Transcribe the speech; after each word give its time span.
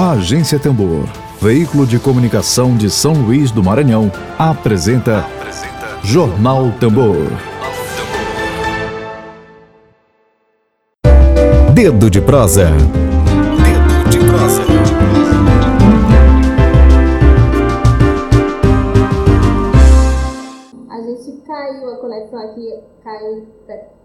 A 0.00 0.12
Agência 0.12 0.60
Tambor, 0.60 1.08
veículo 1.42 1.84
de 1.84 1.98
comunicação 1.98 2.76
de 2.76 2.88
São 2.88 3.14
Luís 3.14 3.50
do 3.50 3.64
Maranhão, 3.64 4.12
apresenta, 4.38 5.18
apresenta 5.18 5.98
Jornal 6.04 6.70
Tambor. 6.78 7.26
Dedo 11.74 12.08
de 12.08 12.20
prosa. 12.20 12.70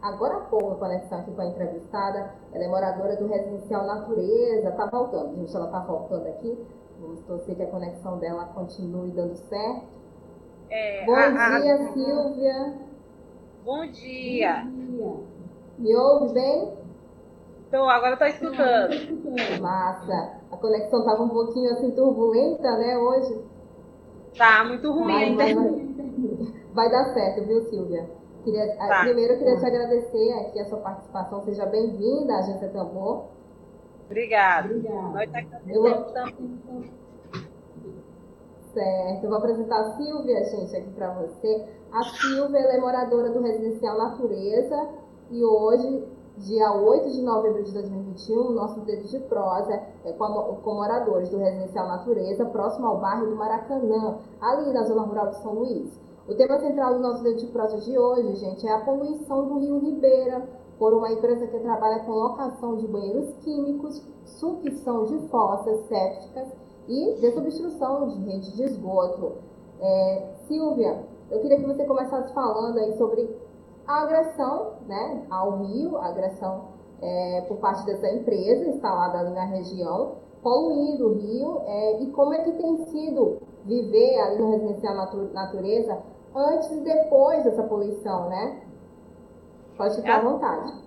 Agora 0.03 0.35
há 0.35 0.41
pouco 0.41 0.73
a 0.73 0.75
conexão 0.75 1.19
aqui 1.19 1.31
com 1.31 1.41
a 1.41 1.45
entrevistada. 1.45 2.35
Ela 2.53 2.63
é 2.65 2.67
moradora 2.67 3.15
do 3.15 3.27
residencial 3.27 3.85
Natureza. 3.85 4.71
Tá 4.71 4.85
voltando, 4.85 5.35
gente, 5.35 5.55
ela 5.55 5.67
tá 5.67 5.79
voltando 5.79 6.27
aqui. 6.27 6.57
Vamos 6.99 7.21
torcer 7.21 7.55
que 7.55 7.63
a 7.63 7.67
conexão 7.67 8.19
dela 8.19 8.45
continue 8.53 9.11
dando 9.11 9.35
certo. 9.35 9.87
É, 10.69 11.05
Bom 11.05 11.15
a, 11.15 11.59
dia, 11.59 11.75
a... 11.75 11.93
Silvia. 11.93 12.73
Bom 13.63 13.87
dia. 13.87 14.63
Bom 14.65 14.71
dia. 14.71 15.23
Me 15.79 15.95
ouve 15.95 16.33
bem? 16.33 16.73
Tô, 17.71 17.89
agora 17.89 18.13
estou 18.13 18.27
escutando. 18.27 19.61
Massa. 19.61 20.37
A 20.51 20.57
conexão 20.57 20.99
estava 20.99 21.23
um 21.23 21.29
pouquinho 21.29 21.71
assim 21.71 21.91
turbulenta, 21.91 22.77
né, 22.77 22.97
hoje? 22.97 23.43
Tá, 24.37 24.63
muito 24.65 24.91
ruim. 24.91 25.35
Mas, 25.35 25.55
vai 26.73 26.91
dar 26.91 27.13
certo, 27.13 27.45
viu, 27.45 27.61
Silvia? 27.69 28.07
Queria, 28.43 28.75
tá. 28.75 29.01
Primeiro, 29.03 29.33
eu 29.33 29.39
queria 29.39 29.57
te 29.57 29.65
agradecer 29.65 30.33
aqui 30.33 30.59
a 30.59 30.65
sua 30.65 30.79
participação. 30.79 31.41
Seja 31.43 31.65
bem-vinda 31.65 32.33
à 32.33 32.39
Agência 32.39 32.67
Tambor. 32.69 33.25
Obrigada. 34.05 34.67
Obrigada. 34.67 35.09
Nós 35.09 35.29
eu 35.67 35.83
Certo, 38.73 39.23
eu 39.23 39.29
vou 39.29 39.37
apresentar 39.37 39.81
a 39.81 39.91
Silvia, 39.91 40.43
gente, 40.45 40.75
aqui 40.75 40.89
para 40.91 41.13
você. 41.13 41.65
A 41.91 42.03
Silvia 42.03 42.57
é 42.57 42.81
moradora 42.81 43.29
do 43.29 43.39
Residencial 43.39 43.97
Natureza 43.97 44.89
e 45.29 45.45
hoje, 45.45 46.03
dia 46.37 46.73
8 46.73 47.11
de 47.11 47.21
novembro 47.21 47.63
de 47.63 47.71
2021, 47.71 48.51
nosso 48.51 48.79
dedo 48.81 49.07
de 49.07 49.19
prosa 49.19 49.79
é 50.03 50.11
com, 50.13 50.25
com 50.63 50.73
moradores 50.73 51.29
do 51.29 51.37
Residencial 51.37 51.87
Natureza, 51.87 52.45
próximo 52.45 52.87
ao 52.87 52.97
bairro 52.97 53.27
do 53.27 53.35
Maracanã, 53.35 54.17
ali 54.41 54.73
na 54.73 54.83
zona 54.83 55.03
rural 55.03 55.29
de 55.29 55.37
São 55.37 55.53
Luís. 55.53 56.01
O 56.25 56.33
tema 56.35 56.57
central 56.57 56.93
do 56.93 56.99
nosso 57.01 57.21
dedo 57.21 57.37
de 57.37 57.47
prosa 57.47 57.79
de 57.79 57.99
hoje, 57.99 58.35
gente, 58.35 58.65
é 58.65 58.71
a 58.71 58.79
poluição 58.79 59.45
do 59.45 59.59
Rio 59.59 59.79
Ribeira 59.79 60.47
por 60.79 60.93
uma 60.93 61.11
empresa 61.11 61.45
que 61.47 61.59
trabalha 61.59 61.99
com 62.05 62.13
locação 62.13 62.77
de 62.77 62.87
banheiros 62.87 63.33
químicos, 63.41 64.01
sucção 64.23 65.03
de 65.03 65.19
fossas 65.27 65.85
sépticas 65.87 66.47
e 66.87 67.17
desobstrução 67.19 68.07
de 68.07 68.19
rede 68.23 68.55
de 68.55 68.63
esgoto. 68.63 69.33
É, 69.81 70.29
Silvia, 70.47 71.03
eu 71.29 71.41
queria 71.41 71.57
que 71.57 71.65
você 71.65 71.83
começasse 71.83 72.33
falando 72.33 72.77
aí 72.79 72.97
sobre 72.97 73.29
a 73.85 74.03
agressão 74.03 74.75
né, 74.87 75.25
ao 75.29 75.57
rio, 75.57 75.97
a 75.97 76.07
agressão 76.07 76.69
é, 77.01 77.41
por 77.49 77.57
parte 77.57 77.85
dessa 77.85 78.09
empresa 78.09 78.69
instalada 78.69 79.19
ali 79.19 79.31
na 79.31 79.43
região, 79.43 80.19
poluindo 80.41 81.05
o 81.05 81.13
rio 81.15 81.61
é, 81.65 82.01
e 82.01 82.11
como 82.11 82.33
é 82.33 82.43
que 82.45 82.53
tem 82.53 82.77
sido 82.85 83.41
viver 83.65 84.19
ali 84.19 84.37
no 84.39 84.51
residencial 84.51 84.95
natureza 85.33 86.03
antes 86.35 86.71
e 86.71 86.81
depois 86.81 87.43
dessa 87.43 87.63
poluição, 87.63 88.29
né? 88.29 88.61
Pode 89.77 89.95
ficar 89.95 90.17
à 90.17 90.19
é. 90.19 90.23
vontade. 90.23 90.83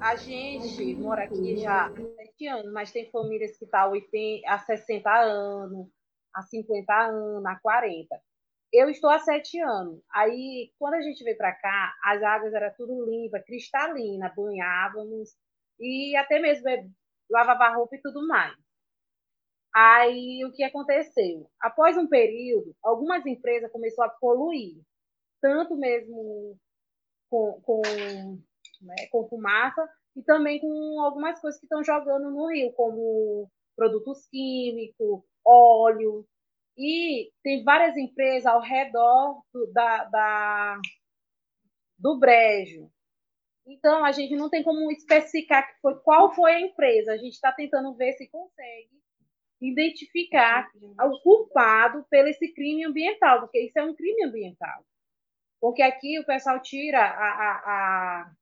A 0.00 0.16
gente 0.16 0.96
mora 0.96 1.24
aqui 1.24 1.56
já 1.56 1.86
há 1.86 1.90
sete 1.94 2.46
anos, 2.48 2.72
mas 2.72 2.90
tem 2.90 3.08
famílias 3.10 3.56
que 3.56 3.64
estão 3.64 3.92
tá 3.92 4.52
há 4.52 4.58
60 4.58 5.10
anos, 5.10 5.88
há 6.34 6.42
50 6.42 6.92
anos, 6.92 7.46
há 7.46 7.56
40. 7.60 8.20
Eu 8.72 8.88
estou 8.88 9.10
há 9.10 9.18
sete 9.20 9.60
anos. 9.60 10.00
Aí, 10.12 10.72
quando 10.78 10.94
a 10.94 11.02
gente 11.02 11.22
veio 11.22 11.36
para 11.36 11.52
cá, 11.52 11.94
as 12.04 12.22
águas 12.22 12.52
eram 12.52 12.72
tudo 12.76 13.04
limpa, 13.04 13.38
cristalina, 13.46 14.32
banhávamos 14.34 15.30
e 15.78 16.16
até 16.16 16.40
mesmo 16.40 16.68
lavava 17.30 17.76
roupa 17.76 17.94
e 17.94 18.00
tudo 18.00 18.26
mais. 18.26 18.61
Aí 19.74 20.44
o 20.44 20.52
que 20.52 20.62
aconteceu? 20.62 21.50
Após 21.60 21.96
um 21.96 22.06
período, 22.06 22.76
algumas 22.82 23.24
empresas 23.24 23.72
começaram 23.72 24.10
a 24.10 24.14
poluir, 24.14 24.82
tanto 25.40 25.76
mesmo 25.76 26.58
com, 27.30 27.60
com, 27.62 27.82
né, 28.82 29.06
com 29.10 29.28
fumaça 29.28 29.88
e 30.14 30.22
também 30.22 30.60
com 30.60 31.00
algumas 31.00 31.40
coisas 31.40 31.58
que 31.58 31.64
estão 31.64 31.82
jogando 31.82 32.30
no 32.30 32.48
rio, 32.48 32.72
como 32.74 33.50
produtos 33.74 34.26
químicos, 34.28 35.22
óleo. 35.44 36.26
E 36.76 37.30
tem 37.42 37.64
várias 37.64 37.96
empresas 37.96 38.46
ao 38.46 38.60
redor 38.60 39.42
do, 39.54 39.72
da, 39.72 40.04
da, 40.04 40.80
do 41.98 42.18
brejo. 42.18 42.90
Então, 43.66 44.04
a 44.04 44.12
gente 44.12 44.34
não 44.36 44.50
tem 44.50 44.62
como 44.62 44.90
especificar 44.90 45.66
qual 46.04 46.34
foi 46.34 46.52
a 46.54 46.60
empresa. 46.60 47.12
A 47.12 47.16
gente 47.16 47.34
está 47.34 47.52
tentando 47.52 47.94
ver 47.94 48.12
se 48.14 48.28
consegue 48.28 49.01
identificar 49.62 50.68
o 50.74 51.20
culpado 51.22 52.04
pelo 52.10 52.28
esse 52.28 52.52
crime 52.52 52.84
ambiental, 52.84 53.40
porque 53.40 53.60
isso 53.60 53.78
é 53.78 53.84
um 53.84 53.94
crime 53.94 54.24
ambiental. 54.24 54.84
Porque 55.60 55.82
aqui 55.82 56.18
o 56.18 56.26
pessoal 56.26 56.60
tira 56.60 56.98
a, 56.98 57.04
a, 57.04 57.62
a, 57.64 58.32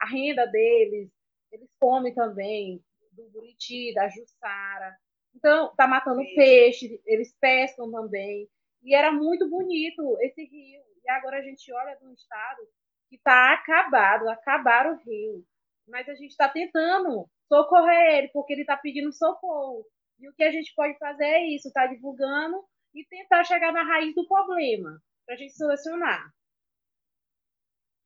a 0.00 0.06
renda 0.06 0.46
deles, 0.46 1.10
eles 1.50 1.68
comem 1.78 2.14
também 2.14 2.82
do 3.12 3.28
buriti, 3.28 3.92
da 3.92 4.08
jussara. 4.08 4.96
Então, 5.34 5.70
está 5.70 5.86
matando 5.86 6.22
peixe. 6.34 6.88
peixe, 6.88 7.02
eles 7.04 7.36
pescam 7.38 7.90
também. 7.90 8.48
E 8.82 8.94
era 8.94 9.12
muito 9.12 9.48
bonito 9.48 10.16
esse 10.20 10.44
rio. 10.44 10.80
E 11.04 11.10
agora 11.10 11.38
a 11.38 11.42
gente 11.42 11.72
olha 11.72 11.96
de 11.96 12.06
um 12.06 12.12
estado 12.12 12.62
que 13.08 13.16
está 13.16 13.52
acabado, 13.52 14.28
acabaram 14.28 14.94
o 14.94 15.02
rio. 15.04 15.44
Mas 15.86 16.08
a 16.08 16.14
gente 16.14 16.30
está 16.30 16.48
tentando 16.48 17.28
socorrer 17.48 18.14
ele, 18.14 18.28
porque 18.28 18.52
ele 18.54 18.62
está 18.62 18.76
pedindo 18.76 19.12
socorro. 19.12 19.84
E 20.22 20.28
o 20.28 20.32
que 20.34 20.44
a 20.44 20.52
gente 20.52 20.72
pode 20.76 20.96
fazer 20.98 21.24
é 21.24 21.46
isso, 21.48 21.66
estar 21.66 21.88
tá 21.88 21.92
divulgando 21.92 22.64
e 22.94 23.04
tentar 23.06 23.42
chegar 23.42 23.72
na 23.72 23.82
raiz 23.82 24.14
do 24.14 24.26
problema, 24.28 25.02
para 25.26 25.34
a 25.34 25.38
gente 25.38 25.52
solucionar. 25.56 26.32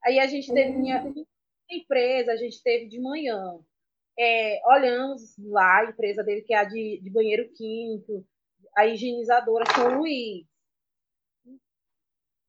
Aí 0.03 0.19
a 0.19 0.27
gente 0.27 0.53
teve 0.53 0.73
minha 0.79 1.05
empresa, 1.71 2.33
a 2.33 2.37
gente 2.37 2.63
teve 2.63 2.89
de 2.89 2.99
manhã. 2.99 3.61
É, 4.19 4.63
olhamos 4.67 5.37
lá 5.39 5.81
a 5.81 5.91
empresa 5.91 6.25
dele, 6.25 6.41
que 6.41 6.55
é 6.55 6.59
a 6.59 6.65
de, 6.65 7.01
de 7.03 7.11
banheiro 7.11 7.53
químico, 7.53 8.27
a 8.75 8.87
higienizadora 8.87 9.67
São 9.75 9.99
Luís. 9.99 10.47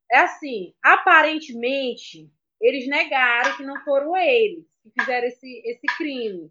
É 0.10 0.20
assim, 0.20 0.74
aparentemente, 0.82 2.32
eles 2.62 2.88
negaram 2.88 3.58
que 3.58 3.64
não 3.64 3.84
foram 3.84 4.16
eles 4.16 4.66
que 4.82 4.92
fizeram 4.98 5.28
esse, 5.28 5.62
esse 5.66 5.86
crime 5.98 6.50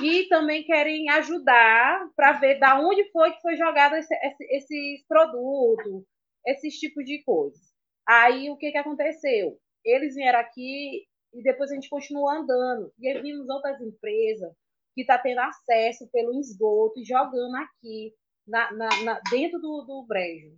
e 0.00 0.28
também 0.28 0.64
querem 0.64 1.08
ajudar 1.10 2.08
para 2.16 2.32
ver 2.32 2.58
da 2.58 2.78
onde 2.80 3.10
foi 3.10 3.32
que 3.32 3.40
foi 3.40 3.56
jogado 3.56 3.94
esse, 3.96 4.14
esse, 4.14 4.44
esses 4.44 5.06
produtos, 5.06 6.04
esses 6.46 6.74
tipos 6.78 7.04
de 7.04 7.22
coisas. 7.24 7.60
Aí 8.06 8.50
o 8.50 8.56
que, 8.56 8.72
que 8.72 8.78
aconteceu? 8.78 9.58
Eles 9.84 10.14
vieram 10.14 10.40
aqui 10.40 11.04
e 11.34 11.42
depois 11.42 11.70
a 11.70 11.74
gente 11.74 11.88
continuou 11.88 12.28
andando. 12.28 12.92
E 12.98 13.08
aí 13.08 13.20
vimos 13.20 13.48
outras 13.48 13.80
empresas 13.80 14.52
que 14.94 15.02
estão 15.02 15.16
tá 15.16 15.22
tendo 15.22 15.40
acesso 15.40 16.08
pelo 16.12 16.38
esgoto 16.38 17.00
e 17.00 17.04
jogando 17.04 17.56
aqui 17.56 18.12
na, 18.46 18.72
na, 18.72 18.88
na 19.02 19.20
dentro 19.30 19.58
do, 19.58 19.84
do 19.86 20.06
brejo. 20.06 20.54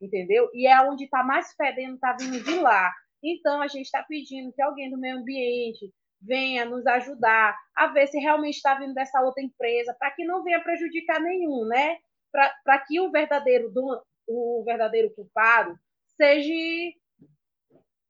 Entendeu? 0.00 0.48
E 0.52 0.66
é 0.66 0.80
onde 0.82 1.04
está 1.04 1.22
mais 1.22 1.52
fedendo, 1.54 1.94
está 1.94 2.16
vindo 2.18 2.42
de 2.42 2.58
lá. 2.58 2.90
Então 3.22 3.60
a 3.60 3.68
gente 3.68 3.86
está 3.86 4.02
pedindo 4.02 4.52
que 4.52 4.62
alguém 4.62 4.90
do 4.90 4.98
meio 4.98 5.18
ambiente 5.18 5.90
venha 6.26 6.64
nos 6.64 6.86
ajudar 6.86 7.56
a 7.76 7.86
ver 7.88 8.06
se 8.06 8.18
realmente 8.18 8.56
está 8.56 8.74
vindo 8.74 8.94
dessa 8.94 9.20
outra 9.20 9.42
empresa, 9.42 9.94
para 9.98 10.10
que 10.10 10.24
não 10.24 10.42
venha 10.42 10.62
prejudicar 10.62 11.20
nenhum, 11.20 11.64
né? 11.66 11.98
Para 12.64 12.78
que 12.78 13.00
o 13.00 13.10
verdadeiro, 13.10 13.70
do, 13.70 14.02
o 14.26 14.62
verdadeiro 14.64 15.10
culpado 15.14 15.78
seja, 16.16 16.52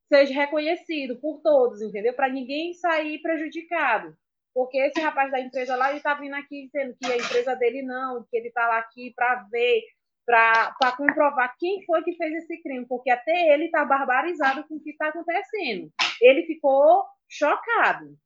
seja 0.08 0.34
reconhecido 0.34 1.16
por 1.20 1.40
todos, 1.42 1.82
entendeu? 1.82 2.14
Para 2.14 2.28
ninguém 2.28 2.72
sair 2.74 3.20
prejudicado. 3.20 4.16
Porque 4.54 4.78
esse 4.78 5.00
rapaz 5.00 5.32
da 5.32 5.40
empresa 5.40 5.74
lá, 5.74 5.88
ele 5.88 5.98
está 5.98 6.14
vindo 6.14 6.34
aqui 6.34 6.66
dizendo 6.66 6.96
que 7.00 7.10
a 7.10 7.16
empresa 7.16 7.56
dele 7.56 7.82
não, 7.82 8.24
que 8.30 8.36
ele 8.36 8.48
está 8.48 8.68
lá 8.68 8.78
aqui 8.78 9.12
para 9.14 9.42
ver, 9.50 9.82
para 10.24 10.72
comprovar 10.96 11.54
quem 11.58 11.84
foi 11.84 12.02
que 12.04 12.16
fez 12.16 12.32
esse 12.34 12.62
crime, 12.62 12.86
porque 12.86 13.10
até 13.10 13.52
ele 13.52 13.64
está 13.66 13.84
barbarizado 13.84 14.64
com 14.68 14.76
o 14.76 14.80
que 14.80 14.90
está 14.90 15.08
acontecendo. 15.08 15.90
Ele 16.20 16.46
ficou 16.46 17.04
chocado, 17.36 18.16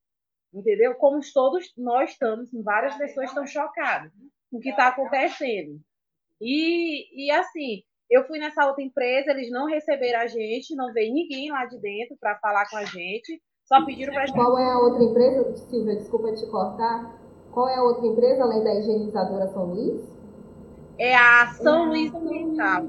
entendeu? 0.53 0.95
Como 0.95 1.21
todos 1.33 1.73
nós 1.77 2.11
estamos, 2.11 2.51
várias 2.63 2.97
pessoas 2.97 3.29
estão 3.29 3.47
chocadas 3.47 4.13
com 4.51 4.59
o 4.59 4.61
que 4.61 4.71
está 4.71 4.89
acontecendo. 4.89 5.81
E, 6.41 7.27
e 7.27 7.31
assim, 7.31 7.83
eu 8.11 8.27
fui 8.27 8.39
nessa 8.39 8.67
outra 8.67 8.83
empresa, 8.83 9.31
eles 9.31 9.51
não 9.51 9.67
receberam 9.67 10.21
a 10.21 10.27
gente, 10.27 10.75
não 10.75 10.93
veio 10.93 11.13
ninguém 11.13 11.51
lá 11.51 11.67
de 11.67 11.79
dentro 11.79 12.17
para 12.21 12.39
falar 12.39 12.69
com 12.69 12.77
a 12.77 12.85
gente, 12.85 13.41
só 13.65 13.85
pediram 13.85 14.13
para 14.13 14.27
gente. 14.27 14.37
Qual 14.37 14.59
é 14.59 14.71
a 14.71 14.79
outra 14.79 15.05
empresa, 15.05 15.57
Silvia? 15.57 15.97
Desculpa 15.97 16.33
te 16.33 16.47
cortar. 16.47 17.19
Qual 17.53 17.69
é 17.69 17.77
a 17.77 17.83
outra 17.83 18.07
empresa 18.07 18.43
além 18.43 18.63
da 18.63 18.75
higienizadora 18.75 19.49
São 19.49 19.65
Luís? 19.67 20.19
é 20.99 21.15
a 21.15 21.47
São 21.55 21.89
Luís 21.89 22.13
Ambiental. 22.13 22.89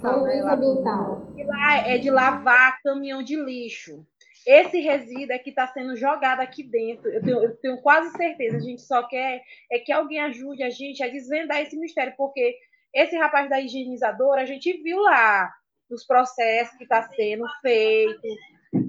São 0.00 0.20
Luís 0.20 0.44
Ambiental. 0.44 1.22
E 1.36 1.44
lá 1.44 1.76
é 1.86 1.98
de 1.98 2.10
lavar 2.10 2.80
caminhão 2.82 3.22
de 3.22 3.36
lixo. 3.36 4.04
Esse 4.46 4.78
resíduo 4.78 5.32
é 5.32 5.38
que 5.40 5.50
está 5.50 5.66
sendo 5.66 5.96
jogado 5.96 6.40
aqui 6.40 6.62
dentro. 6.62 7.10
Eu 7.10 7.20
tenho, 7.20 7.42
eu 7.42 7.56
tenho, 7.56 7.82
quase 7.82 8.16
certeza. 8.16 8.58
A 8.58 8.60
gente 8.60 8.80
só 8.80 9.02
quer 9.08 9.42
é 9.70 9.80
que 9.80 9.90
alguém 9.90 10.20
ajude 10.20 10.62
a 10.62 10.70
gente 10.70 11.02
a 11.02 11.08
desvendar 11.08 11.60
esse 11.60 11.76
mistério, 11.76 12.14
porque 12.16 12.56
esse 12.94 13.16
rapaz 13.16 13.50
da 13.50 13.60
higienizadora, 13.60 14.42
a 14.42 14.46
gente 14.46 14.72
viu 14.82 15.00
lá 15.00 15.52
os 15.90 16.06
processos 16.06 16.76
que 16.76 16.84
está 16.84 17.02
sendo 17.02 17.44
feito. 17.60 18.28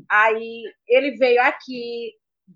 Aí 0.09 0.63
ele 0.88 1.18
veio 1.18 1.42
aqui, 1.42 2.13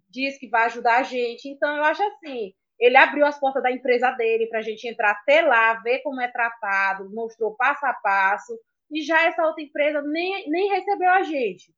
disse 0.07 0.39
que 0.39 0.47
vai 0.47 0.65
ajudar 0.65 0.99
a 0.99 1.03
gente. 1.03 1.49
Então, 1.49 1.75
eu 1.75 1.83
acho 1.83 2.03
assim, 2.03 2.53
ele 2.79 2.97
abriu 2.97 3.25
as 3.25 3.39
portas 3.39 3.63
da 3.63 3.71
empresa 3.71 4.11
dele 4.11 4.45
para 4.45 4.59
a 4.59 4.63
gente 4.63 4.87
entrar 4.87 5.11
até 5.11 5.41
lá, 5.41 5.73
ver 5.81 5.99
como 6.03 6.21
é 6.21 6.27
tratado, 6.27 7.09
mostrou 7.11 7.55
passo 7.55 7.83
a 7.85 7.93
passo, 7.93 8.57
e 8.91 9.01
já 9.01 9.23
essa 9.25 9.43
outra 9.43 9.63
empresa 9.63 10.01
nem, 10.03 10.49
nem 10.49 10.69
recebeu 10.69 11.09
a 11.09 11.23
gente. 11.23 11.73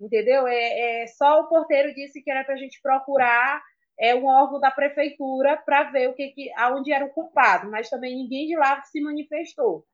Entendeu? 0.00 0.46
É, 0.46 1.02
é 1.02 1.06
só 1.06 1.40
o 1.40 1.48
porteiro 1.48 1.94
disse 1.94 2.22
que 2.22 2.30
era 2.30 2.44
para 2.44 2.54
a 2.54 2.58
gente 2.58 2.80
procurar 2.82 3.60
é 4.00 4.14
um 4.14 4.24
órgão 4.26 4.58
da 4.58 4.70
prefeitura 4.70 5.58
para 5.58 5.90
ver 5.90 6.08
o 6.08 6.14
que, 6.14 6.28
que 6.28 6.50
aonde 6.56 6.90
era 6.90 7.04
o 7.04 7.10
culpado, 7.10 7.70
mas 7.70 7.90
também 7.90 8.16
ninguém 8.16 8.46
de 8.46 8.56
lá 8.56 8.80
se 8.84 8.98
manifestou. 8.98 9.84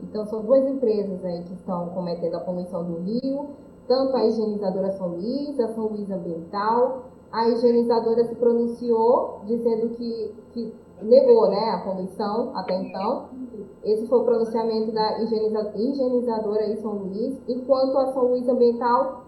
Então 0.00 0.24
são 0.26 0.44
duas 0.44 0.64
empresas 0.68 1.24
aí 1.24 1.42
que 1.42 1.54
estão 1.54 1.88
cometendo 1.90 2.36
a 2.36 2.40
poluição 2.40 2.84
do 2.84 3.00
rio, 3.00 3.56
tanto 3.88 4.16
a 4.16 4.24
higienizadora 4.24 4.92
São 4.92 5.08
Luís, 5.08 5.58
a 5.58 5.68
São 5.74 5.88
Luís 5.88 6.08
Ambiental. 6.08 7.10
A 7.32 7.48
higienizadora 7.48 8.24
se 8.24 8.36
pronunciou 8.36 9.42
dizendo 9.46 9.96
que, 9.96 10.34
que 10.52 10.74
negou 11.02 11.50
né, 11.50 11.70
a 11.70 11.78
poluição 11.78 12.56
até 12.56 12.74
então. 12.74 13.28
Esse 13.84 14.06
foi 14.06 14.18
o 14.18 14.24
pronunciamento 14.24 14.92
da 14.92 15.22
higieniza, 15.22 15.72
higienizadora 15.76 16.66
em 16.66 16.76
São 16.76 16.92
Luís, 16.92 17.40
enquanto 17.48 17.96
a 17.98 18.12
São 18.12 18.26
Luís 18.26 18.48
Ambiental 18.48 19.24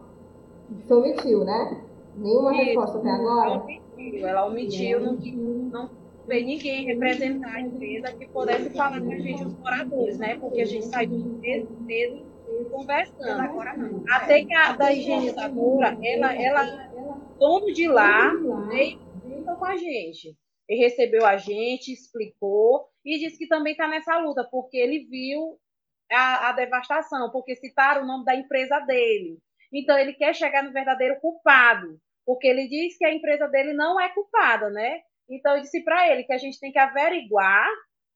se 0.86 0.92
omitiu, 0.92 1.44
né? 1.44 1.82
Nenhuma 2.16 2.52
Isso. 2.52 2.64
resposta 2.64 2.98
até 2.98 3.10
agora? 3.10 3.50
Ela 3.50 3.56
omitiu, 3.64 4.26
ela 4.26 4.46
omitiu, 4.46 5.00
não, 5.00 5.12
não 5.70 5.90
veio 6.26 6.46
ninguém 6.46 6.84
representar 6.84 7.54
a 7.54 7.60
empresa 7.60 8.12
que 8.12 8.26
pudesse 8.28 8.70
falar 8.70 9.00
com 9.00 9.10
a 9.10 9.18
gente, 9.18 9.44
os 9.44 9.58
moradores, 9.58 10.18
né? 10.18 10.36
Porque 10.38 10.60
a 10.60 10.66
gente 10.66 10.86
saiu 10.86 11.10
mesmo, 11.40 12.26
conversando. 12.70 13.40
Agora, 13.40 13.74
até 14.10 14.44
que 14.44 14.54
a 14.54 14.72
da 14.72 14.92
higienizadora, 14.92 15.96
ela, 16.02 16.34
ela, 16.34 16.90
dono 17.38 17.72
de 17.72 17.88
lá, 17.88 18.32
veio 18.68 18.98
junto 19.24 19.56
com 19.56 19.64
a 19.64 19.76
gente. 19.76 20.36
Recebeu 20.68 21.24
a 21.24 21.36
gente, 21.36 21.92
explicou 21.92 22.88
e 23.04 23.18
disse 23.18 23.38
que 23.38 23.46
também 23.46 23.72
está 23.72 23.88
nessa 23.88 24.18
luta, 24.18 24.46
porque 24.50 24.76
ele 24.76 25.06
viu 25.06 25.58
a, 26.10 26.50
a, 26.50 26.52
devastação, 26.52 27.30
porque 27.30 27.56
citaram 27.56 28.02
o 28.02 28.06
nome 28.06 28.24
da 28.24 28.34
empresa 28.34 28.78
dele. 28.80 29.38
Então, 29.72 29.98
ele 29.98 30.12
quer 30.12 30.34
chegar 30.34 30.62
no 30.62 30.72
verdadeiro 30.72 31.18
culpado, 31.20 31.98
porque 32.24 32.46
ele 32.46 32.68
diz 32.68 32.96
que 32.98 33.04
a 33.04 33.14
empresa 33.14 33.46
dele 33.48 33.72
não 33.72 34.00
é 34.00 34.08
culpada, 34.10 34.68
né? 34.70 35.00
Então, 35.28 35.56
eu 35.56 35.62
disse 35.62 35.82
para 35.82 36.10
ele 36.10 36.24
que 36.24 36.32
a 36.32 36.38
gente 36.38 36.58
tem 36.58 36.72
que 36.72 36.78
averiguar 36.78 37.68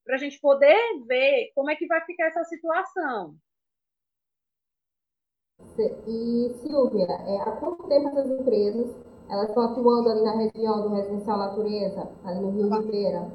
para 0.04 0.16
a 0.16 0.18
gente 0.18 0.40
poder 0.40 0.78
ver 1.06 1.52
como 1.54 1.70
é 1.70 1.76
que 1.76 1.86
vai 1.86 2.04
ficar 2.04 2.26
essa 2.26 2.44
situação. 2.44 3.36
E, 6.06 6.52
Silvia, 6.60 7.06
é, 7.06 7.48
há 7.48 7.56
quanto 7.56 7.88
tempo 7.88 8.08
essas 8.08 8.30
empresas 8.30 9.11
elas 9.32 9.48
estão 9.48 9.64
atuando 9.64 10.10
ali 10.10 10.22
na 10.22 10.36
região 10.36 10.82
do 10.82 10.94
Residencial 10.94 11.38
Natureza, 11.38 12.12
ali 12.22 12.38
no 12.38 12.50
Rio 12.50 12.68
Ribeira? 12.68 13.32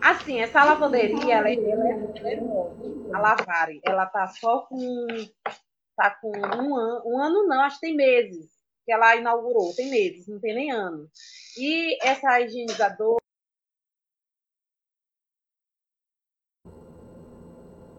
Assim, 0.00 0.40
essa 0.40 0.64
lavanderia, 0.64 1.34
ela, 1.36 1.50
é, 1.50 1.54
ela 1.54 1.88
é 1.88 3.12
a 3.12 3.18
Lavari, 3.20 3.80
ela 3.84 4.06
tá 4.06 4.26
só 4.26 4.60
com, 4.62 5.06
tá 5.94 6.18
com 6.18 6.32
um 6.34 6.74
ano, 6.74 7.02
um 7.04 7.18
ano 7.20 7.46
não, 7.46 7.60
acho 7.60 7.78
que 7.78 7.88
tem 7.88 7.94
meses 7.94 8.50
que 8.86 8.92
ela 8.92 9.14
inaugurou, 9.14 9.74
tem 9.76 9.90
meses, 9.90 10.26
não 10.26 10.40
tem 10.40 10.54
nem 10.54 10.72
ano. 10.72 11.06
E 11.58 11.98
essa 12.02 12.40
higienizadora 12.40 13.20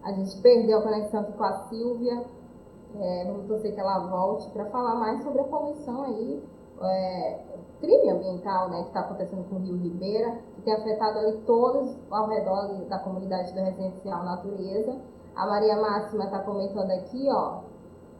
A 0.02 0.12
gente 0.12 0.36
perdeu 0.42 0.80
a 0.80 0.82
conexão 0.82 1.20
aqui 1.20 1.32
com 1.32 1.44
a 1.44 1.68
Silvia. 1.68 2.26
É, 3.00 3.24
vamos 3.24 3.46
torcer 3.46 3.72
que 3.72 3.80
ela 3.80 4.00
volte 4.00 4.50
para 4.50 4.66
falar 4.66 4.96
mais 4.96 5.22
sobre 5.22 5.40
a 5.40 5.44
poluição 5.44 6.04
aí, 6.04 6.42
é, 6.82 7.40
crime 7.80 8.10
ambiental 8.10 8.70
né, 8.70 8.82
que 8.82 8.88
está 8.88 9.00
acontecendo 9.00 9.48
com 9.48 9.56
o 9.56 9.58
Rio 9.58 9.76
Ribeira, 9.76 10.38
que 10.54 10.62
tem 10.62 10.74
afetado 10.74 11.18
ali 11.18 11.38
todos 11.46 11.96
ao 12.10 12.28
redor 12.28 12.84
da 12.88 12.98
comunidade 12.98 13.52
do 13.52 13.60
Residencial 13.60 14.24
Natureza. 14.24 14.96
A 15.36 15.46
Maria 15.46 15.76
Máxima 15.76 16.24
está 16.24 16.38
comentando 16.40 16.90
aqui, 16.90 17.28
ó, 17.30 17.60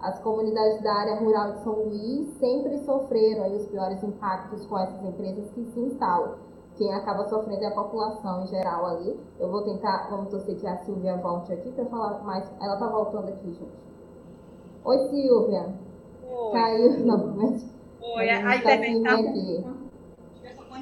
as 0.00 0.18
comunidades 0.18 0.82
da 0.82 0.92
área 0.92 1.16
rural 1.16 1.52
de 1.52 1.62
São 1.62 1.72
Luís 1.72 2.28
sempre 2.38 2.78
sofreram 2.84 3.44
aí 3.44 3.56
os 3.56 3.66
piores 3.66 4.02
impactos 4.02 4.66
com 4.66 4.78
essas 4.78 5.02
empresas 5.02 5.50
que 5.50 5.64
se 5.64 5.80
instalam. 5.80 6.34
Quem 6.76 6.92
acaba 6.92 7.24
sofrendo 7.28 7.62
é 7.62 7.68
a 7.68 7.74
população 7.74 8.42
em 8.42 8.48
geral 8.48 8.84
ali. 8.86 9.18
Eu 9.38 9.48
vou 9.48 9.62
tentar, 9.62 10.08
vamos 10.10 10.28
torcer 10.28 10.56
que 10.56 10.66
a 10.66 10.76
Silvia 10.78 11.16
volte 11.16 11.52
aqui 11.52 11.70
para 11.70 11.86
falar 11.86 12.22
mais. 12.24 12.44
Ela 12.60 12.74
está 12.74 12.88
voltando 12.88 13.28
aqui, 13.28 13.52
gente. 13.52 13.94
Oi, 14.84 14.98
Silvia. 15.08 15.72
Oi. 16.28 16.52
Caiu 16.52 17.06
novamente. 17.06 17.73
Oi, 18.06 18.28
a, 18.28 18.48
a 18.48 18.56
internet 18.56 18.96
está 18.98 19.14
aqui. 19.14 19.64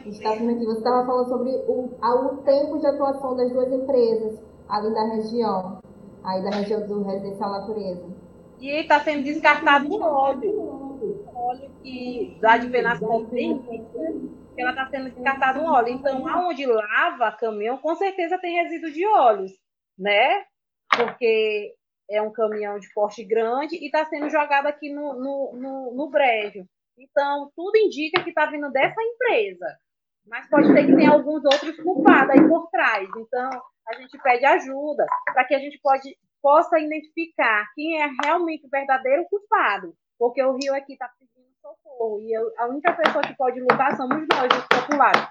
Está 0.09 0.33
aqui. 0.33 0.65
Você 0.65 0.79
estava 0.79 1.07
falando 1.07 1.29
sobre 1.29 1.51
o, 1.69 1.95
o 2.03 2.37
tempo 2.39 2.79
de 2.81 2.87
atuação 2.87 3.37
das 3.37 3.53
duas 3.53 3.73
empresas 3.73 4.43
ali 4.69 4.93
da 4.93 5.05
região, 5.15 5.81
aí 6.25 6.43
da 6.43 6.51
região 6.51 6.85
do 6.87 7.05
Residencial 7.05 7.53
Natureza. 7.53 8.05
E 8.59 8.71
está 8.81 9.01
sendo 9.01 9.23
descartado 9.23 9.89
um 9.89 10.03
óleo. 10.03 11.25
óleo 11.33 11.71
que 11.83 12.37
dá 12.41 12.59
de 12.59 12.67
ver 12.69 12.83
nas 12.83 12.99
tem, 13.31 13.65
ela 14.57 14.71
está 14.71 14.89
sendo 14.91 15.11
descartado 15.11 15.61
um 15.61 15.67
óleo. 15.67 15.91
Então, 15.91 16.27
aonde 16.27 16.67
lava 16.67 17.31
caminhão, 17.33 17.79
com 17.79 17.95
certeza 17.95 18.37
tem 18.39 18.63
resíduo 18.63 18.91
de 18.91 19.07
óleos, 19.07 19.53
né? 19.97 20.45
Porque 20.91 21.73
é 22.11 22.21
um 22.21 22.33
caminhão 22.33 22.81
de 22.81 22.93
porte 22.93 23.25
grande 23.25 23.77
e 23.77 23.87
está 23.87 24.05
sendo 24.07 24.29
jogado 24.29 24.67
aqui 24.67 24.93
no, 24.93 25.15
no, 25.15 25.53
no, 25.55 25.95
no 25.95 26.11
brejo. 26.11 26.67
Então, 27.03 27.51
tudo 27.57 27.77
indica 27.77 28.23
que 28.23 28.31
está 28.31 28.47
vindo 28.47 28.71
dessa 28.71 29.03
empresa. 29.03 29.67
Mas 30.27 30.49
pode 30.49 30.73
ter 30.73 30.87
que 30.87 30.97
ter 30.97 31.07
alguns 31.07 31.45
outros 31.45 31.77
culpados 31.81 32.31
aí 32.31 32.49
por 32.49 32.71
trás. 32.71 33.09
Então, 33.17 33.51
a 33.89 33.95
gente 33.95 34.17
pede 34.23 34.45
ajuda 34.45 35.05
para 35.33 35.45
que 35.45 35.55
a 35.55 35.59
gente 35.59 35.81
pode, 35.83 36.17
possa 36.41 36.79
identificar 36.79 37.67
quem 37.75 38.01
é 38.01 38.09
realmente 38.23 38.65
o 38.65 38.71
verdadeiro 38.71 39.27
culpado, 39.29 39.95
porque 40.17 40.41
o 40.43 40.53
Rio 40.53 40.75
aqui 40.75 40.93
está 40.93 41.11
pedindo 41.19 41.51
socorro 41.61 42.21
e 42.21 42.33
eu, 42.33 42.53
a 42.59 42.69
única 42.69 42.93
pessoa 42.93 43.23
que 43.23 43.37
pode 43.37 43.61
lutar 43.61 43.97
somos 43.97 44.27
nós, 44.29 44.49
os 44.57 44.67
populares. 44.69 45.23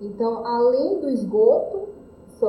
Então, 0.00 0.44
além 0.44 1.00
do 1.00 1.08
esgoto 1.08 1.94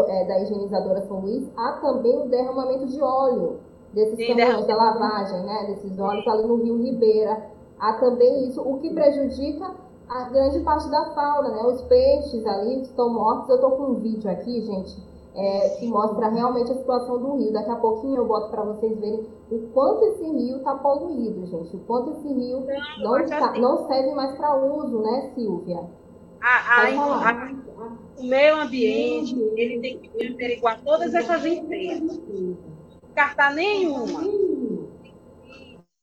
é, 0.09 0.25
da 0.25 0.41
higienizadora 0.41 1.01
São 1.03 1.21
Luís, 1.21 1.47
há 1.55 1.79
também 1.79 2.17
o 2.17 2.27
derramamento 2.27 2.87
de 2.87 2.99
óleo 3.01 3.64
desses 3.95 4.27
caminhões 4.27 4.67
da 4.67 4.75
lavagem, 4.75 5.41
né, 5.43 5.67
desses 5.67 5.97
óleos 5.97 6.27
ali 6.27 6.43
no 6.43 6.57
Rio 6.57 6.83
Ribeira. 6.83 7.49
Há 7.79 7.93
também 7.93 8.47
isso, 8.47 8.61
o 8.61 8.77
que 8.79 8.93
prejudica 8.93 9.71
a 10.07 10.23
grande 10.29 10.59
parte 10.59 10.89
da 10.89 11.13
fauna, 11.13 11.49
né? 11.49 11.63
Os 11.63 11.81
peixes 11.83 12.45
ali 12.45 12.81
estão 12.81 13.09
mortos. 13.09 13.49
Eu 13.49 13.55
estou 13.55 13.71
com 13.71 13.83
um 13.83 13.95
vídeo 13.95 14.29
aqui, 14.29 14.61
gente, 14.61 14.97
é, 15.35 15.69
que 15.79 15.87
mostra 15.87 16.29
realmente 16.29 16.71
a 16.71 16.75
situação 16.75 17.19
do 17.19 17.37
rio. 17.37 17.51
Daqui 17.51 17.71
a 17.71 17.75
pouquinho 17.75 18.17
eu 18.17 18.25
boto 18.25 18.49
para 18.49 18.63
vocês 18.63 18.97
verem 18.99 19.27
o 19.51 19.59
quanto 19.73 20.05
esse 20.05 20.23
rio 20.23 20.57
está 20.57 20.75
poluído, 20.75 21.45
gente. 21.47 21.75
O 21.75 21.79
quanto 21.79 22.11
esse 22.11 22.27
rio 22.27 22.65
não, 22.99 23.17
está, 23.17 23.49
assim. 23.49 23.61
não 23.61 23.87
serve 23.87 24.13
mais 24.13 24.35
para 24.37 24.55
uso, 24.55 24.99
né, 24.99 25.31
Silvia? 25.33 25.83
A, 26.41 26.83
a, 26.83 27.31
a, 27.31 27.51
o 28.17 28.23
meio 28.23 28.61
ambiente, 28.61 29.35
ele 29.57 29.79
tem 29.79 29.97
que 29.97 30.33
averiguar 30.33 30.79
todas 30.83 31.13
essas 31.13 31.45
empresas. 31.45 32.21
Cartar 33.15 33.53
nenhuma. 33.55 34.21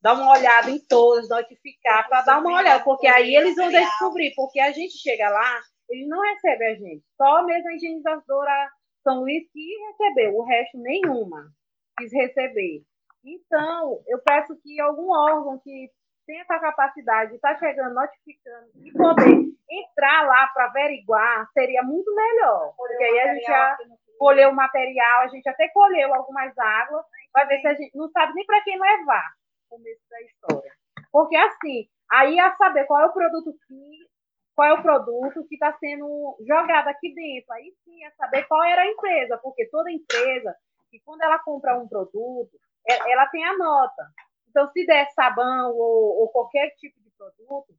Dar 0.01 0.15
uma 0.15 0.33
olhada 0.33 0.71
em 0.71 0.81
todas, 0.89 1.29
notificar, 1.29 2.09
para 2.09 2.23
dar 2.23 2.41
uma 2.41 2.57
olhada, 2.57 2.83
porque 2.83 3.07
aí 3.07 3.37
eles 3.37 3.55
vão 3.55 3.69
descobrir, 3.69 4.33
porque 4.35 4.59
a 4.59 4.73
gente 4.73 4.99
chega 4.99 5.29
lá, 5.29 5.61
eles 5.89 6.09
não 6.09 6.21
recebem 6.21 6.69
a 6.69 6.75
gente. 6.75 7.05
Só 7.17 7.45
mesmo 7.45 7.69
a 7.69 7.75
higienizadora 7.75 8.71
são 9.05 9.21
Luís 9.21 9.45
que 9.53 9.77
recebeu, 9.89 10.35
o 10.37 10.45
resto 10.45 10.79
nenhuma 10.79 11.53
quis 11.99 12.13
receber. 12.13 12.83
Então, 13.25 14.01
eu 14.09 14.19
peço 14.21 14.59
que 14.63 14.81
algum 14.81 15.13
órgão 15.13 15.61
que 15.63 15.91
tenha 16.27 16.43
essa 16.43 16.59
capacidade 16.59 17.31
de 17.31 17.37
estar 17.37 17.55
tá 17.55 17.59
chegando, 17.59 17.95
notificando 17.95 18.71
e 18.77 18.93
poder 18.93 19.53
entrar 19.71 20.27
lá 20.27 20.47
para 20.49 20.67
averiguar 20.67 21.49
seria 21.53 21.83
muito 21.83 22.13
melhor. 22.15 22.75
Porque 22.77 23.05
aí 23.05 23.21
a 23.21 23.35
gente 23.35 23.47
já 23.47 23.79
colheu 24.19 24.51
o 24.51 24.55
material, 24.55 25.23
a 25.23 25.29
gente 25.29 25.49
até 25.49 25.69
colheu 25.69 26.15
algumas 26.15 26.57
águas, 26.57 27.05
vai 27.33 27.47
ver 27.47 27.61
se 27.61 27.67
a 27.67 27.75
gente 27.75 27.97
não 27.97 28.09
sabe 28.11 28.35
nem 28.35 28.47
para 28.47 28.63
quem 28.63 28.79
levar 28.79 29.33
o 29.67 29.77
começo 29.77 30.03
da 30.11 30.21
história. 30.23 30.73
Porque 31.11 31.37
assim, 31.37 31.89
aí 32.11 32.39
a 32.39 32.55
saber 32.57 32.85
qual 32.87 33.01
é 33.01 33.07
o 33.07 33.13
produto 33.13 33.53
que 33.67 34.13
qual 34.55 34.69
é 34.69 34.73
o 34.75 34.83
produto 34.83 35.47
que 35.49 35.55
está 35.55 35.73
sendo 35.79 36.37
jogado 36.47 36.89
aqui 36.89 37.15
dentro. 37.15 37.53
Aí 37.53 37.73
sim 37.85 38.05
é 38.05 38.11
saber 38.13 38.45
qual 38.45 38.63
era 38.63 38.83
a 38.83 38.87
empresa, 38.87 39.39
porque 39.39 39.67
toda 39.71 39.91
empresa, 39.91 40.55
que 40.91 41.01
quando 41.05 41.23
ela 41.23 41.39
compra 41.39 41.79
um 41.79 41.89
produto, 41.89 42.51
é, 42.87 43.13
ela 43.13 43.27
tem 43.29 43.45
a 43.45 43.57
nota. 43.57 44.07
Então, 44.49 44.69
se 44.71 44.85
der 44.85 45.09
sabão 45.13 45.73
ou, 45.73 46.21
ou 46.21 46.29
qualquer 46.29 46.71
tipo 46.77 47.01
de 47.01 47.11
produto, 47.17 47.75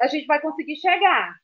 a 0.00 0.06
gente 0.06 0.26
vai 0.26 0.40
conseguir 0.40 0.76
chegar. 0.76 1.34